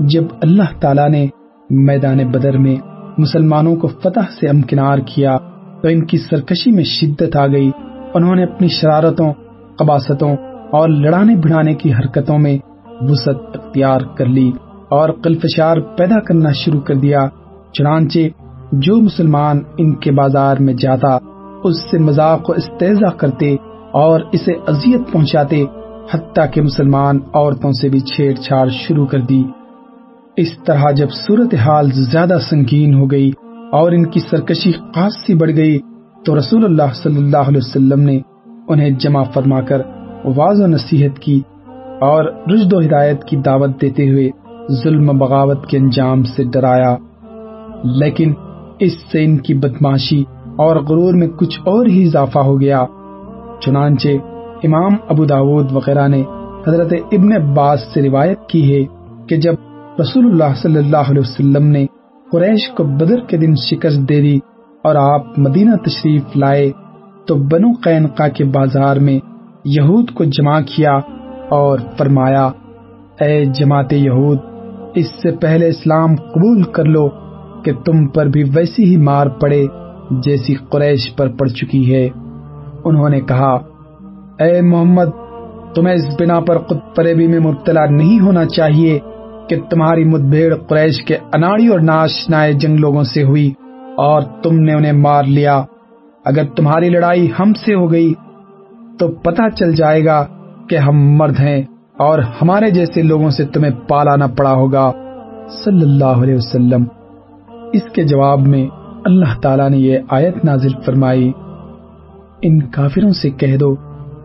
جب 0.01 0.25
اللہ 0.43 0.79
تعالی 0.81 1.09
نے 1.09 1.27
میدان 1.71 2.19
بدر 2.19 2.59
میں 2.59 2.77
مسلمانوں 3.19 3.77
کو 3.77 3.89
فتح 3.89 4.29
سے 4.41 4.49
امکنار 4.49 4.99
کیا 4.99 5.37
تو 5.83 5.89
ان 5.89 6.07
کی 6.07 6.19
سرکشی 6.19 6.71
میں 6.71 6.85
شدت 6.85 7.37
آ 7.37 7.47
گئی۔ 7.47 7.71
انہوں 8.15 8.35
نے 8.35 8.43
اپنی 8.43 8.69
شرارتوں، 8.69 9.33
قباستوں 9.79 10.37
اور 10.71 10.89
لڑانے 10.89 11.37
بڑھانے 11.37 11.75
کی 11.75 11.93
حرکتوں 11.93 12.39
میں 12.39 12.59
وسعت 13.01 13.37
اختیار 13.55 14.01
کر 14.01 14.27
لی 14.27 14.53
اور 14.89 15.09
قلفشار 15.23 15.77
پیدا 15.81 16.21
کرنا 16.21 16.53
شروع 16.53 16.81
کر 16.81 16.95
دیا۔ 16.95 17.29
چنانچہ 17.73 18.19
جو 18.73 18.97
مسلمان 18.97 19.61
ان 19.79 19.95
کے 19.95 20.13
بازار 20.13 20.57
میں 20.57 20.75
جاتا، 20.75 21.19
اس 21.65 21.91
سے 21.91 21.99
مذاق 21.99 22.51
و 22.51 22.53
استحضا 22.53 23.11
کرتے 23.11 23.57
اور 23.93 24.21
اسے 24.33 24.53
اذیت 24.67 25.13
پہنچاتے، 25.13 25.65
حتیٰ 26.11 26.47
کہ 26.53 26.63
مسلمان 26.63 27.19
عورتوں 27.35 27.73
سے 27.73 27.89
بھی 27.89 28.01
چھیڑ 28.01 28.35
چھاڑ 28.35 28.69
شروع 28.69 29.07
کر 29.07 29.21
دی۔ 29.21 29.43
اس 30.37 30.59
طرح 30.67 30.91
جب 30.91 31.11
صورتحال 31.11 31.91
زیادہ 31.93 32.39
سنگین 32.51 32.95
ہو 32.95 33.11
گئی 33.11 33.31
اور 33.73 33.93
ان 33.93 34.07
کی 34.07 34.21
سرکشی 34.21 34.73
خاصی 34.73 35.35
بڑھ 35.35 35.51
گئی، 35.57 35.79
تو 36.25 36.39
رسول 36.39 36.65
اللہ 36.65 36.93
صلی 36.95 37.17
اللہ 37.17 37.37
علیہ 37.37 37.61
وسلم 37.65 38.01
نے 38.01 38.21
انہیں 38.69 38.91
جمع 38.91 39.23
فرما 39.23 39.61
کر 39.61 39.83
واضح 40.25 40.67
نصیحت 40.67 41.19
کی 41.19 41.41
اور 42.01 42.25
رشد 42.25 42.73
و 42.73 42.81
ہدایت 42.81 43.25
کی 43.25 43.37
دعوت 43.37 43.81
دیتے 43.81 44.11
ہوئے 44.11 44.31
ظلم 44.85 45.19
بغاوت 45.19 45.67
کے 45.67 45.77
انجام 45.77 46.23
سے 46.23 46.45
ڈرایا۔ 46.45 46.97
لیکن 47.85 48.33
اس 48.79 48.93
سے 49.13 49.25
ان 49.25 49.39
کی 49.39 49.55
بدماشی 49.55 50.25
اور 50.57 50.77
غرور 50.77 51.15
میں 51.15 51.29
کچھ 51.29 51.61
اور 51.61 51.87
ہی 51.87 52.07
اضافہ 52.07 52.39
ہو 52.39 52.61
گیا۔ 52.61 52.85
چنانچہ 53.61 54.09
امام 54.65 54.97
ابو 55.09 55.25
داود 55.25 55.73
وغیرہ 55.73 56.09
نے 56.09 56.23
حضرت 56.67 56.93
ابن 57.13 57.33
عباس 57.33 57.81
سے 57.95 58.03
روایت 58.03 58.47
کی 58.49 58.63
ہے 58.75 58.85
کہ 59.29 59.37
جب 59.37 59.55
رسول 60.01 60.27
اللہ 60.27 60.55
صلی 60.63 60.77
اللہ 60.77 61.11
علیہ 61.11 61.21
وسلم 61.21 61.67
نے 61.67 61.87
قریش 62.33 62.69
کو 62.71 62.85
بدر 62.85 63.21
کے 63.21 63.37
دن 63.37 63.55
شکست 63.55 64.09
دے 64.09 64.21
دی 64.21 64.39
اور 64.85 64.95
آپ 64.95 65.39
مدینہ 65.39 65.77
تشریف 65.77 66.37
لائے 66.37 66.73
تو 67.27 67.35
بنو 67.35 67.73
قینقا 67.85 68.29
کے 68.29 68.45
بازار 68.45 68.97
میں 68.97 69.19
یہود 69.65 70.11
کو 70.11 70.25
جمع 70.25 70.61
کیا 70.61 70.99
اور 71.49 71.79
فرمایا، 71.99 72.47
اے 73.21 73.45
جماعت 73.45 73.93
یہود، 73.93 74.39
اس 74.95 75.07
سے 75.23 75.31
پہلے 75.37 75.69
اسلام 75.69 76.17
قبول 76.17 76.63
کر 76.63 76.85
لو 76.85 77.09
کہ 77.65 77.73
تم 77.85 78.07
پر 78.07 78.27
بھی 78.27 78.43
ویسی 78.55 78.85
ہی 78.85 78.97
مار 78.97 79.27
پڑے 79.27 79.67
جیسی 80.11 80.55
قریش 80.55 81.17
پر 81.17 81.29
پڑ 81.29 81.49
چکی 81.49 81.95
ہے۔ 81.95 82.09
انہوں 82.85 83.09
نے 83.09 83.21
کہا، 83.21 83.59
اے 84.39 84.61
محمد، 84.61 85.05
تمہیں 85.75 85.95
اس 85.95 86.21
بنا 86.21 86.41
پر 86.41 86.59
خود 86.59 86.79
فریبی 86.97 87.27
میں 87.27 87.39
مبتلا 87.39 87.87
نہیں 87.87 88.21
ہونا 88.21 88.45
چاہیے 88.45 88.99
کہ 89.49 89.61
تمہاری 89.71 90.05
مدبھیڑ 90.05 90.55
قریش 90.55 91.03
کے 91.03 91.17
اناڑی 91.33 91.69
اور 91.69 91.81
ناش 91.81 92.31
نائے 92.31 92.53
جنگ 92.53 92.77
لوگوں 92.77 93.03
سے 93.03 93.25
ہوئی 93.25 93.53
اور 93.97 94.23
تم 94.43 94.55
نے 94.55 94.73
انہیں 94.73 94.93
مار 94.93 95.25
لیا۔ 95.25 95.63
اگر 96.25 96.45
تمہاری 96.57 96.89
لڑائی 96.89 97.29
ہم 97.39 97.53
سے 97.53 97.75
ہو 97.75 97.93
گئی 97.93 98.15
تو 98.99 99.09
پتہ 99.09 99.43
چل 99.57 99.75
جائے 99.75 100.05
گا 100.05 100.27
کہ 100.69 100.77
ہم 100.77 101.17
مرد 101.17 101.41
ہیں 101.41 101.63
اور 101.99 102.19
ہمارے 102.19 102.71
جیسے 102.71 103.03
لوگوں 103.03 103.31
سے 103.31 103.45
تمہیں 103.45 103.89
پالانا 103.89 104.27
پڑا 104.27 104.53
ہوگا۔ 104.53 104.93
صلی 105.65 105.83
اللہ 105.83 106.05
علیہ 106.05 106.35
وسلم۔ 106.35 106.85
اس 107.73 107.83
کے 107.83 108.03
جواب 108.03 108.41
میں 108.41 108.67
اللہ 109.05 109.41
تعالیٰ 109.41 109.71
نے 109.71 109.79
یہ 109.79 109.99
آیت 110.11 110.45
نازل 110.45 110.81
فرمائی۔ 110.87 111.33
ان 112.43 112.61
کافروں 112.61 113.11
سے 113.11 113.31
کہہ 113.31 113.57
دو 113.57 113.75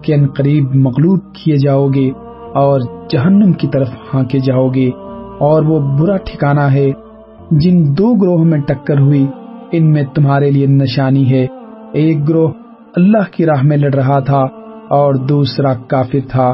کہ 0.02 0.14
ان 0.14 0.28
قریب 0.28 0.76
مغلوب 0.76 1.20
کیے 1.34 1.58
جاؤ 1.58 1.88
گے 1.88 2.12
اور 2.54 2.82
جہنم 3.10 3.54
کی 3.54 3.68
طرف 3.68 3.88
ہانکے 4.14 4.40
جاؤ 4.40 4.68
گے 4.68 4.90
اور 5.40 5.64
وہ 5.64 5.98
برا 5.98 6.18
ٹھکانہ 6.18 6.62
ہے۔ 6.62 6.92
جن 7.52 7.98
دو 7.98 8.14
گروہ 8.14 8.44
میں 8.44 8.60
ٹکر 8.60 9.00
ہوئی، 9.00 9.26
ان 9.72 9.92
میں 9.92 10.04
تمہارے 10.16 10.52
لیے 10.52 10.68
نشانی 10.68 11.32
ہے۔ 11.32 11.48
ایک 11.94 12.30
گروہ 12.30 12.50
اللہ 12.96 13.32
کی 13.32 13.46
راہ 13.46 13.64
میں 13.64 13.78
لڑ 13.78 13.94
رہا 13.94 14.20
تھا 14.20 14.42
اور 14.90 15.14
دوسرا 15.14 15.74
کافر 15.74 16.28
تھا۔ 16.32 16.54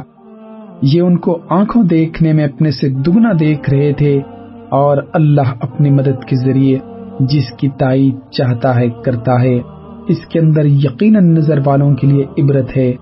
یہ 0.81 1.01
ان 1.01 1.17
کو 1.17 1.37
آنکھوں 1.49 1.83
دیکھنے 1.83 2.33
میں 2.33 2.45
اپنے 2.45 2.71
سے 2.71 2.89
دگنا 2.89 3.29
دیکھ 3.39 3.69
رہے 3.69 3.93
تھے 3.93 4.21
اور 4.69 4.97
اللہ 5.13 5.53
اپنی 5.61 5.89
مدد 5.89 6.25
کے 6.25 6.35
ذریعے 6.35 6.77
جس 7.19 7.51
کی 7.57 7.69
تائید 7.69 8.31
چاہتا 8.31 8.75
ہے، 8.75 8.89
کرتا 9.05 9.41
ہے۔ 9.41 9.78
اس 10.09 10.25
کے 10.25 10.39
اندر 10.39 10.65
یقیناً 10.65 11.33
نظر 11.33 11.59
والوں 11.65 11.95
کے 11.95 12.07
لیے 12.07 12.25
عبرت 12.41 12.77
ہے۔ 12.77 12.93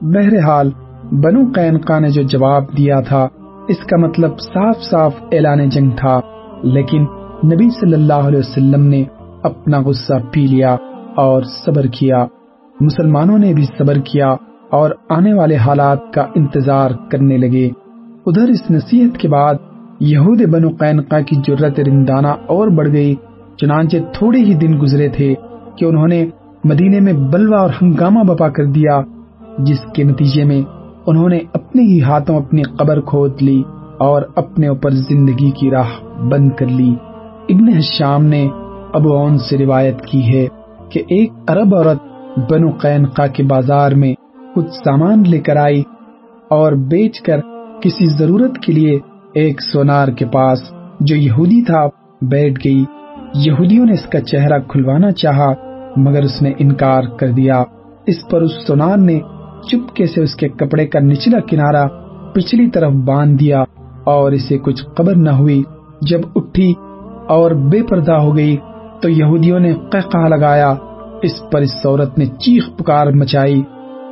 بہرحال، 0.00 0.70
بنو 1.12 1.40
قینقا 1.54 1.98
نے 1.98 2.08
جو 2.08 2.22
جواب 2.22 2.64
دیا 2.78 3.00
تھا، 3.00 3.28
اس 3.68 3.78
کا 3.78 3.96
مطلب 3.96 4.38
صاف 4.38 4.82
صاف 4.82 5.14
اعلان 5.32 5.68
جنگ 5.68 5.90
تھا، 5.90 6.20
لیکن 6.62 7.02
نبی 7.44 7.70
صلی 7.80 7.94
اللہ 7.94 8.28
علیہ 8.28 8.38
وسلم 8.38 8.84
نے 8.84 9.04
اپنا 9.42 9.80
غصہ 9.80 10.12
پی 10.32 10.46
لیا 10.46 10.76
اور 11.16 11.42
صبر 11.42 11.86
کیا۔ 11.86 12.26
مسلمانوں 12.80 13.38
نے 13.38 13.54
بھی 13.54 13.64
صبر 13.78 13.94
کیا 13.94 14.34
اور 14.70 14.90
آنے 15.08 15.32
والے 15.34 15.56
حالات 15.56 16.12
کا 16.14 16.26
انتظار 16.34 16.90
کرنے 17.10 17.36
لگے۔ 17.36 17.70
ادھر 18.26 18.48
اس 18.48 18.70
نصیحت 18.70 19.18
کے 19.18 19.28
بعد 19.28 19.54
یہود 20.00 20.42
بنو 20.42 20.68
قینقا 20.68 21.20
کی 21.20 21.36
جرت 21.46 21.80
رندانہ 21.80 22.26
اور 22.26 22.68
بڑھ 22.68 22.92
گئی، 22.92 23.14
چنانچہ 23.56 23.96
تھوڑے 24.12 24.38
ہی 24.38 24.54
دن 24.54 24.80
گزرے 24.82 25.08
تھے 25.08 25.34
کہ 25.78 25.84
انہوں 25.84 26.08
نے 26.08 26.26
مدینے 26.64 27.00
میں 27.00 27.12
بلوا 27.12 27.60
اور 27.60 27.70
ہنگامہ 27.82 28.20
بپا 28.20 28.48
کر 28.48 28.64
دیا، 28.64 29.00
جس 29.58 29.78
کے 29.94 30.04
نتیجے 30.04 30.44
میں 30.44 30.62
انہوں 31.06 31.28
نے 31.28 31.38
اپنے 31.52 31.82
ہی 31.82 32.02
ہاتھوں 32.02 32.36
اپنی 32.36 32.62
قبر 32.62 33.00
کھود 33.00 33.42
لی 33.42 33.62
اور 33.98 34.22
اپنے 34.36 34.68
اوپر 34.68 34.90
زندگی 34.90 35.50
کی 35.50 35.70
راہ 35.70 36.22
بند 36.24 36.50
کر 36.58 36.66
لی۔ 36.66 36.94
ابن 37.48 37.68
حشام 37.68 38.24
نے 38.24 38.48
ابو 38.92 39.12
اون 39.12 39.38
سے 39.38 39.58
روایت 39.58 40.00
کی 40.00 40.34
ہے 40.34 40.46
کہ 40.90 41.02
ایک 41.08 41.32
عرب 41.46 41.74
عورت 41.74 41.98
بنو 42.50 42.70
قینقا 42.70 43.26
کے 43.26 43.42
بازار 43.42 43.92
میں 43.92 44.14
کچھ 44.54 44.70
سامان 44.70 45.22
لے 45.26 45.38
کر 45.38 45.56
آئی 45.56 45.82
اور 46.50 46.72
بیچ 46.72 47.20
کر 47.20 47.40
کسی 47.80 48.06
ضرورت 48.06 48.58
کے 48.58 48.72
لیے 48.72 48.98
ایک 49.34 49.60
سونار 49.72 50.08
کے 50.08 50.26
پاس 50.26 50.58
جو 51.00 51.16
یہودی 51.16 51.64
تھا 51.64 51.86
بیٹھ 52.22 52.60
گئی۔ 52.64 52.84
یہودیوں 53.34 53.86
نے 53.86 53.92
اس 53.92 54.06
کا 54.06 54.20
چہرہ 54.20 54.58
کھلوانا 54.68 55.10
چاہا 55.10 55.52
مگر 55.96 56.22
اس 56.22 56.42
نے 56.42 56.52
انکار 56.58 57.02
کر 57.02 57.28
دیا۔ 57.28 57.62
اس 58.06 58.28
پر 58.30 58.42
اس 58.42 58.66
سونار 58.66 58.96
نے 58.96 59.20
چپکے 59.70 60.06
سے 60.06 60.22
اس 60.22 60.34
کے 60.34 60.48
کپڑے 60.48 60.86
کا 60.86 61.00
نچلا 61.00 61.40
کنارا 61.40 61.86
پچھلی 62.34 62.70
طرف 62.70 62.92
باندھ 62.92 63.40
دیا 63.40 63.64
اور 64.04 64.32
اسے 64.32 64.58
کچھ 64.58 64.84
قبر 64.96 65.14
نہ 65.16 65.30
ہوئی۔ 65.30 65.62
جب 66.00 66.20
اٹھی 66.36 66.74
اور 67.28 67.50
بے 67.50 67.82
پردہ 67.82 68.12
ہو 68.12 68.36
گئی 68.36 68.56
تو 69.02 69.08
یہودیوں 69.08 69.60
نے 69.60 69.74
قہقہ 69.74 70.28
لگایا۔ 70.28 70.74
اس 71.22 71.50
پر 71.52 71.60
اس 71.60 71.86
عورت 71.86 72.18
نے 72.18 72.26
چیخ 72.26 72.76
پکار 72.76 73.06
مچائی، 73.06 73.62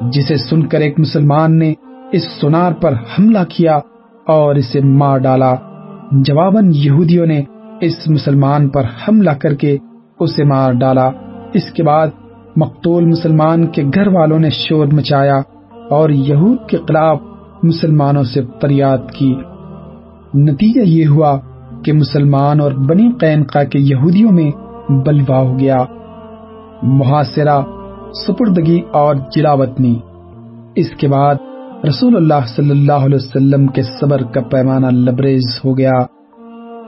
جسے 0.00 0.36
سن 0.36 0.66
کر 0.66 0.80
ایک 0.80 1.00
مسلمان 1.00 1.58
نے 1.58 1.74
اس 2.12 2.22
سونار 2.40 2.72
پر 2.72 2.92
حملہ 2.92 3.44
کیا 3.48 3.78
اور 4.26 4.54
اسے 4.54 4.80
مار 4.80 5.18
ڈالا۔ 5.18 5.54
جواباً 6.12 6.70
یہودیوں 6.74 7.26
نے 7.26 7.42
اس 7.80 8.08
مسلمان 8.08 8.68
پر 8.68 8.82
حملہ 9.08 9.30
کر 9.30 9.54
کے 9.54 9.78
اسے 10.20 10.44
مار 10.44 10.72
ڈالا۔ 10.72 11.10
اس 11.54 11.72
کے 11.72 11.82
بعد 11.82 12.06
مقتول 12.56 13.04
مسلمان 13.04 13.66
کے 13.66 13.82
گھر 13.94 14.06
والوں 14.06 14.38
نے 14.38 14.50
شور 14.50 14.86
مچایا 14.86 15.40
اور 15.90 16.10
یہود 16.10 16.68
کے 16.68 16.76
خلاف 16.76 17.18
مسلمانوں 17.62 18.22
سے 18.22 18.40
فریاد 18.62 18.98
کی۔ 19.18 19.34
نتیجہ 20.34 20.80
یہ 20.80 21.06
ہوا 21.06 21.38
کہ 21.84 21.92
مسلمان 21.92 22.60
اور 22.60 22.72
بنی 22.72 23.10
قینقا 23.20 23.64
کے 23.64 23.78
یہودیوں 23.78 24.32
میں 24.32 24.50
بلوا 24.92 25.40
ہو 25.40 25.58
گیا۔ 25.58 25.84
محاصرہ، 26.82 27.60
سپردگی 28.26 28.80
اور 28.92 29.14
جلاوطنی 29.36 29.98
اس 30.74 30.90
کے 30.90 31.08
بعد 31.08 31.34
رسول 31.88 32.16
اللہ 32.16 32.46
صلی 32.46 32.70
اللہ 32.70 32.92
علیہ 32.92 33.16
وسلم 33.16 33.66
کے 33.66 33.82
صبر 33.82 34.22
کا 34.22 34.40
پیمانہ 34.40 34.86
لبریز 34.86 35.60
ہو 35.64 35.78
گیا۔ 35.78 35.92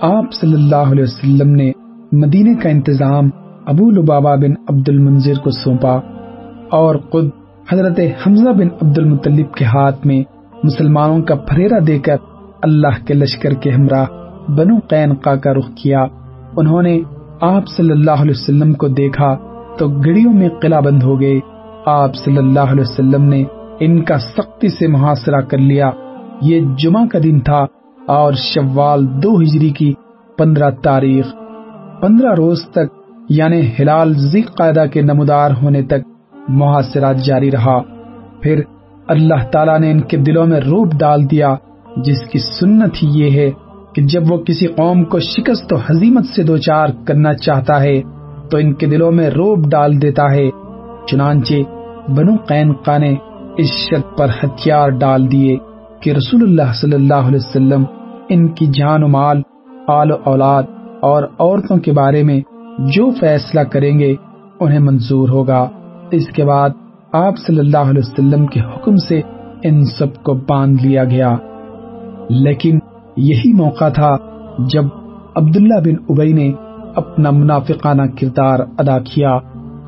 آپ 0.00 0.32
صلی 0.32 0.54
اللہ 0.54 0.92
علیہ 0.92 1.02
وسلم 1.02 1.50
نے 1.50 1.72
مدینے 2.12 2.54
کا 2.54 2.68
انتظام 2.68 3.30
ابو 3.66 3.90
لبابا 3.90 4.34
بن 4.34 4.52
عبد 4.68 4.88
المنظر 4.88 5.38
کو 5.42 5.50
سونپا 5.50 6.00
اور 6.70 6.94
خود 6.94 7.28
حضرت 7.72 8.00
حمزہ 8.26 8.50
بن 8.50 8.68
عبد 8.82 8.98
المطلب 8.98 9.54
کے 9.54 9.64
ہاتھ 9.64 10.06
میں 10.06 10.22
مسلمانوں 10.64 11.22
کا 11.22 11.34
پھریرا 11.34 11.78
دے 11.86 11.98
کر 11.98 12.16
اللہ 12.62 13.06
کے 13.06 13.14
لشکر 13.14 13.54
کے 13.54 13.70
ہمراہ 13.70 14.06
بنو 14.50 14.78
قینقا 14.88 15.36
کا 15.36 15.52
رخ 15.52 15.74
کیا۔ 15.82 16.06
انہوں 16.56 16.82
نے 16.82 17.00
آپ 17.40 17.62
صلی 17.76 17.90
اللہ 17.90 18.10
علیہ 18.10 18.30
وسلم 18.30 18.72
کو 18.72 18.88
دیکھا 18.88 19.36
تو 19.78 19.88
گڑیوں 19.88 20.32
میں 20.32 20.48
قلعہ 20.48 20.80
بند 20.80 21.02
ہو 21.02 21.20
گئے۔ 21.20 21.40
آپ 21.86 22.16
صلی 22.16 22.38
اللہ 22.38 22.60
علیہ 22.60 22.80
وسلم 22.80 23.24
نے 23.24 23.44
ان 23.80 24.02
کا 24.02 24.18
سختی 24.18 24.68
سے 24.68 24.86
محاصرہ 24.86 25.40
کر 25.40 25.58
لیا۔ 25.58 25.90
یہ 26.42 26.60
جمعہ 26.78 27.06
کا 27.06 27.18
دن 27.22 27.40
تھا 27.40 27.64
اور 28.06 28.32
شوال 28.32 29.22
دو 29.22 29.40
ہجری 29.40 29.68
کی 29.68 29.92
پندرہ 30.38 30.70
تاریخ، 30.70 31.34
پندرہ 32.00 32.34
روز 32.34 32.62
تک 32.70 33.03
یعنی 33.28 33.68
ہلال 33.80 34.12
ذیق 34.12 34.56
قاعدہ 34.56 34.84
کے 34.92 35.02
نمودار 35.02 35.50
ہونے 35.62 35.82
تک 35.82 36.32
محاصرہ 36.48 37.12
جاری 37.12 37.50
رہا۔ 37.50 37.80
پھر 38.40 38.60
اللہ 39.08 39.44
تعالیٰ 39.52 39.80
نے 39.80 39.90
ان 39.90 40.00
کے 40.00 40.16
دلوں 40.16 40.46
میں 40.46 40.60
روپ 40.60 40.92
ڈال 40.98 41.30
دیا، 41.30 41.54
جس 41.96 42.26
کی 42.30 42.38
سنت 42.38 43.02
ہی 43.02 43.08
یہ 43.08 43.30
ہے 43.30 43.50
کہ 43.94 44.02
جب 44.02 44.32
وہ 44.32 44.38
کسی 44.38 44.66
قوم 44.66 45.04
کو 45.04 45.18
شکست 45.18 45.72
و 45.72 45.76
حزیمت 45.76 46.26
سے 46.26 46.42
دوچار 46.42 46.88
کرنا 47.06 47.34
چاہتا 47.34 47.82
ہے، 47.82 48.02
تو 48.50 48.56
ان 48.56 48.74
کے 48.74 48.86
دلوں 48.86 49.12
میں 49.12 49.30
روب 49.30 49.70
ڈال 49.70 50.02
دیتا 50.02 50.32
ہے۔ 50.32 50.50
چنانچہ 51.06 51.54
بنو 52.10 52.36
قینقا 52.46 52.98
نے 52.98 53.14
اس 53.56 53.66
شرط 53.66 54.18
پر 54.18 54.26
ہتھیار 54.42 54.88
ڈال 54.88 55.32
دیے 55.32 55.56
کہ 56.00 56.10
رسول 56.10 56.42
اللہ 56.42 56.72
صلی 56.74 56.94
اللہ 56.94 57.14
علیہ 57.14 57.36
وسلم 57.36 57.84
ان 58.28 58.48
کی 58.48 58.66
جان 58.66 59.02
و 59.02 59.08
مال، 59.08 59.42
آل 59.88 60.12
و 60.12 60.16
اولاد 60.24 60.62
اور 61.02 61.22
عورتوں 61.38 61.76
کے 61.76 61.92
بارے 61.92 62.22
میں 62.22 62.40
جو 62.78 63.10
فیصلہ 63.20 63.60
کریں 63.60 63.98
گے، 63.98 64.14
انہیں 64.60 64.78
منظور 64.78 65.28
ہوگا۔ 65.28 65.68
اس 66.10 66.26
کے 66.26 66.44
بعد 66.44 66.70
آپ 67.12 67.34
صلی 67.46 67.58
اللہ 67.58 67.78
علیہ 67.78 68.02
وسلم 68.04 68.46
کے 68.46 68.60
حکم 68.60 68.96
سے 68.96 69.20
ان 69.62 69.84
سب 69.84 70.22
کو 70.22 70.34
باندھ 70.34 70.86
لیا 70.86 71.04
گیا۔ 71.04 71.36
لیکن 72.28 72.78
یہی 73.16 73.52
موقع 73.52 73.88
تھا 73.88 74.16
جب 74.58 74.84
عبداللہ 75.34 75.80
بن 75.84 75.94
ابئی 76.08 76.32
نے 76.32 76.52
اپنا 76.96 77.30
منافقانہ 77.30 78.02
کردار 78.20 78.58
ادا 78.78 78.98
کیا۔ 78.98 79.38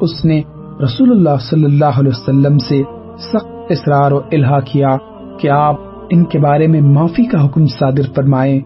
اس 0.01 0.25
نے 0.25 0.42
رسول 0.85 1.11
اللہ 1.11 1.37
صلی 1.40 1.64
اللہ 1.64 1.99
علیہ 1.99 2.12
وسلم 2.12 2.59
سے 2.59 2.83
سخت 3.18 3.46
اصرار 3.70 4.12
و 4.12 4.20
الہا 4.33 4.61
کیا 4.61 4.96
کہ 5.40 5.49
آپ 5.49 5.75
ان 6.11 6.25
کے 6.25 6.38
بارے 6.38 6.66
میں 6.66 6.81
معافی 6.81 7.25
کا 7.25 7.46
حکم 7.46 7.66
صادر 7.66 8.14
فرمائیں۔ 8.14 8.61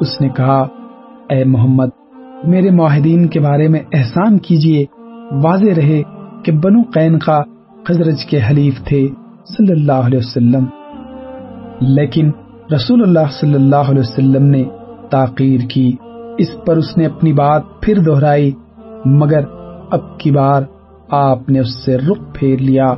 اس 0.00 0.20
نے 0.20 0.28
کہا، 0.28 0.66
اے 1.28 1.44
محمد 1.44 1.88
میرے 2.44 2.70
معاہدین 2.70 3.28
کے 3.28 3.40
بارے 3.40 3.68
میں 3.68 3.80
احسان 3.92 4.38
کیجیے، 4.38 4.84
واضح 5.44 5.74
رہے 5.76 6.02
کہ 6.42 6.52
بنو 6.52 6.82
قینقا 6.94 7.42
خزرج 7.84 8.24
کے 8.24 8.38
حلیف 8.50 8.84
تھے 8.84 9.08
صلی 9.56 9.72
اللہ 9.72 9.92
علیہ 9.92 10.18
وسلم۔ 10.18 10.64
لیکن 11.80 12.30
رسول 12.74 13.02
اللہ 13.02 13.30
صلی 13.40 13.54
اللہ 13.54 13.76
علیہ 13.76 14.00
وسلم 14.00 14.46
نے 14.46 14.64
تاخیر 15.10 15.60
کی۔ 15.70 15.92
اس 16.38 16.48
پر 16.66 16.76
اس 16.76 16.96
نے 16.96 17.06
اپنی 17.06 17.32
بات 17.32 17.62
پھر 17.80 17.98
دہرائی، 17.98 18.50
مگر 19.04 19.40
اب 19.90 20.18
کی 20.18 20.30
بار 20.30 20.62
آپ 21.10 21.48
نے 21.48 21.58
اس 21.58 21.84
سے 21.84 21.98
رخ 21.98 22.18
پھیر 22.34 22.58
لیا۔ 22.58 22.94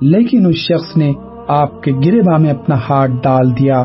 لیکن 0.00 0.46
اس 0.46 0.56
شخص 0.56 0.96
نے 0.96 1.12
آپ 1.48 1.82
کے 1.82 1.92
گرے 1.92 2.20
با 2.22 2.36
میں 2.36 2.50
اپنا 2.50 2.76
ہاتھ 2.90 3.10
ڈال 3.22 3.58
دیا۔ 3.58 3.84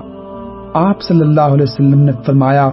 آپ 0.73 1.01
صلی 1.01 1.21
اللہ 1.21 1.41
علیہ 1.41 1.65
وسلم 1.69 2.01
نے 2.01 2.11
فرمایا، 2.25 2.69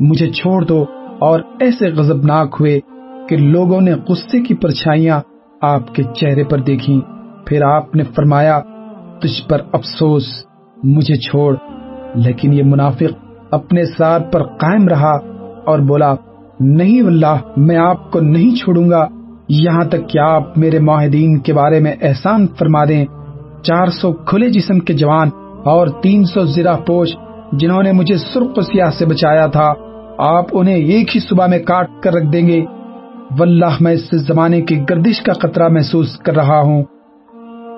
مجھے 0.00 0.30
چھوڑ 0.30 0.64
دو 0.64 0.84
اور 1.18 1.40
ایسے 1.60 1.88
غضبناک 1.88 2.56
ہوئے 2.60 2.80
کہ 3.28 3.36
لوگوں 3.36 3.80
نے 3.80 3.92
غصے 4.08 4.40
کی 4.40 4.54
پرچھائیاں 4.54 5.20
آپ 5.62 5.94
کے 5.94 6.02
چہرے 6.02 6.44
پر 6.44 6.58
دیکھی 6.58 7.00
پھر 7.46 7.62
آپ 7.62 7.96
نے 7.96 8.04
فرمایا، 8.04 8.60
تجھ 9.20 9.48
پر 9.48 9.58
افسوس، 9.72 10.26
مجھے 10.84 11.14
چھوڑ۔ 11.14 11.56
لیکن 12.14 12.52
یہ 12.52 12.62
منافق 12.64 13.24
اپنے 13.50 13.84
ساتھ 13.84 14.32
پر 14.32 14.42
قائم 14.42 14.88
رہا 14.88 15.18
اور 15.66 15.78
بولا، 15.78 16.14
نہیں 16.60 17.02
واللہ، 17.02 17.36
میں 17.56 17.76
آپ 17.76 18.10
کو 18.10 18.20
نہیں 18.20 18.56
چھوڑوں 18.56 18.90
گا۔ 18.90 19.06
یہاں 19.48 19.84
تک 19.84 20.08
کہ 20.08 20.18
آپ 20.18 20.58
میرے 20.58 20.78
معاہدین 20.78 21.38
کے 21.38 21.52
بارے 21.52 21.80
میں 21.80 21.94
احسان 22.02 22.46
فرما 22.58 22.84
دیں۔ 22.84 23.04
چار 23.62 23.86
سو 23.86 24.12
کھلے 24.12 24.48
جسم 24.48 24.78
کے 24.78 24.92
جوان 24.92 25.28
اور 25.64 25.86
تین 26.02 26.24
سو 26.24 26.44
زرہ 26.44 26.76
پوش 26.86 27.16
جنہوں 27.52 27.82
نے 27.82 27.92
مجھے 27.92 28.16
سرخ 28.16 28.60
سیاہ 28.60 28.90
سے 28.90 29.06
بچایا 29.06 29.46
تھا۔ 29.46 29.72
آپ 30.18 30.44
انہیں 30.52 30.74
ایک 30.74 31.16
ہی 31.16 31.20
صبح 31.20 31.46
میں 31.46 31.58
کاٹ 31.58 31.86
کر 32.02 32.12
رکھ 32.14 32.26
دیں 32.32 32.46
گے۔ 32.46 32.64
واللہ 33.38 33.76
میں 33.80 33.92
اس 33.92 34.10
زمانے 34.10 34.60
کی 34.60 34.80
گردش 34.90 35.22
کا 35.22 35.32
خطرہ 35.32 35.68
محسوس 35.68 36.18
کر 36.18 36.34
رہا 36.34 36.60
ہوں۔ 36.60 36.82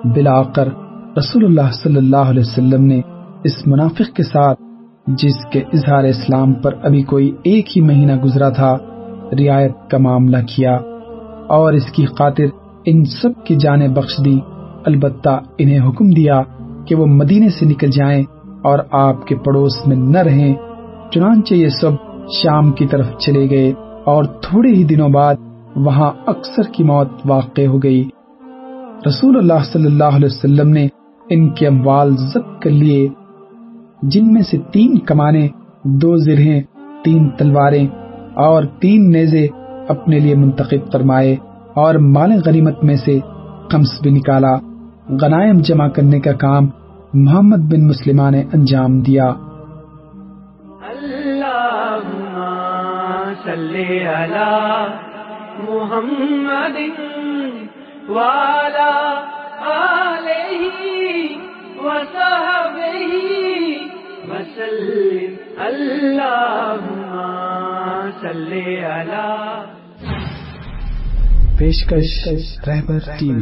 بلا 0.03 0.43
کر 0.43 0.67
رسول 1.17 1.45
اللہ 1.45 1.71
صلی 1.83 1.95
اللہ 1.95 2.17
علیہ 2.17 2.39
وسلم 2.39 2.85
نے 2.85 3.01
اس 3.43 3.67
منافق 3.67 4.15
کے 4.15 4.23
ساتھ، 4.23 4.61
جس 5.07 5.45
کے 5.51 5.59
اظہار 5.73 6.03
اسلام 6.03 6.53
پر 6.53 6.73
ابھی 6.83 7.03
کوئی 7.03 7.31
ایک 7.43 7.77
ہی 7.77 7.81
مہینہ 7.81 8.15
گزرا 8.15 8.49
تھا، 8.49 8.77
رعایت 9.39 9.89
کا 9.91 9.97
معاملہ 9.97 10.37
کیا۔ 10.55 10.77
اور 11.47 11.73
اس 11.73 11.91
کی 11.91 12.05
خاطر 12.05 12.45
ان 12.85 13.05
سب 13.05 13.45
کی 13.45 13.55
جانیں 13.55 13.87
بخش 13.87 14.17
دی۔ 14.25 14.39
البتہ 14.85 15.39
انہیں 15.57 15.89
حکم 15.89 16.09
دیا 16.09 16.41
کہ 16.87 16.95
وہ 16.95 17.05
مدینے 17.05 17.49
سے 17.49 17.65
نکل 17.65 17.87
جائیں 17.87 18.23
اور 18.63 18.79
آپ 18.91 19.27
کے 19.27 19.35
پڑوس 19.35 19.87
میں 19.87 19.95
نہ 19.95 20.17
رہیں۔ 20.17 20.53
چنانچہ 21.11 21.53
یہ 21.53 21.67
سب 21.67 22.08
شام 22.31 22.71
کی 22.71 22.87
طرف 22.87 23.05
چلے 23.17 23.49
گئے 23.49 23.73
اور 24.05 24.23
تھوڑے 24.23 24.69
ہی 24.69 24.83
دنوں 24.83 25.09
بعد 25.09 25.35
وہاں 25.75 26.11
اکثر 26.25 26.61
کی 26.71 26.83
موت 26.83 27.07
واقع 27.25 27.65
ہو 27.67 27.83
گئی۔ 27.83 28.09
رسول 29.07 29.37
اللہ 29.37 29.63
صلی 29.73 29.85
اللہ 29.85 30.03
علیہ 30.03 30.25
وسلم 30.25 30.69
نے 30.69 30.87
ان 31.29 31.49
کے 31.49 31.67
اموال 31.67 32.17
ضبط 32.17 32.61
کر 32.61 32.69
لیے، 32.69 33.07
جن 34.01 34.33
میں 34.33 34.41
سے 34.41 34.57
تین 34.71 34.99
کمانے، 34.99 35.47
دو 35.83 36.17
زرہیں، 36.17 36.61
تین 37.03 37.29
تلواریں 37.29 37.87
اور 38.33 38.63
تین 38.63 39.11
نیزے 39.11 39.47
اپنے 39.87 40.19
لیے 40.19 40.35
منتخب 40.35 40.91
فرمائے 40.91 41.35
اور 41.73 41.95
مال 41.95 42.31
غنیمت 42.45 42.83
میں 42.83 42.95
سے 42.95 43.19
خمس 43.71 44.01
بھی 44.01 44.11
نکالا۔ 44.11 44.55
غنائم 45.21 45.57
جمع 45.57 45.87
کرنے 45.87 46.19
کا 46.19 46.33
کام 46.33 46.67
محمد 47.13 47.73
بن 47.73 47.87
مسلمہ 47.87 48.29
نے 48.29 48.43
انجام 48.53 48.99
دیا۔ 48.99 49.33
صلی 53.49 53.99
علی 54.05 54.87
محمد 55.59 56.77
والا 58.09 58.91
علیہ 59.69 61.37
وصحبہ 61.77 62.93
وسلم. 64.29 65.33
اللہم 65.59 67.15
صلی 68.21 68.75
علی 68.85 69.25
پیشکش 71.59 72.13
رہبر 72.67 73.09
ٹیم 73.19 73.39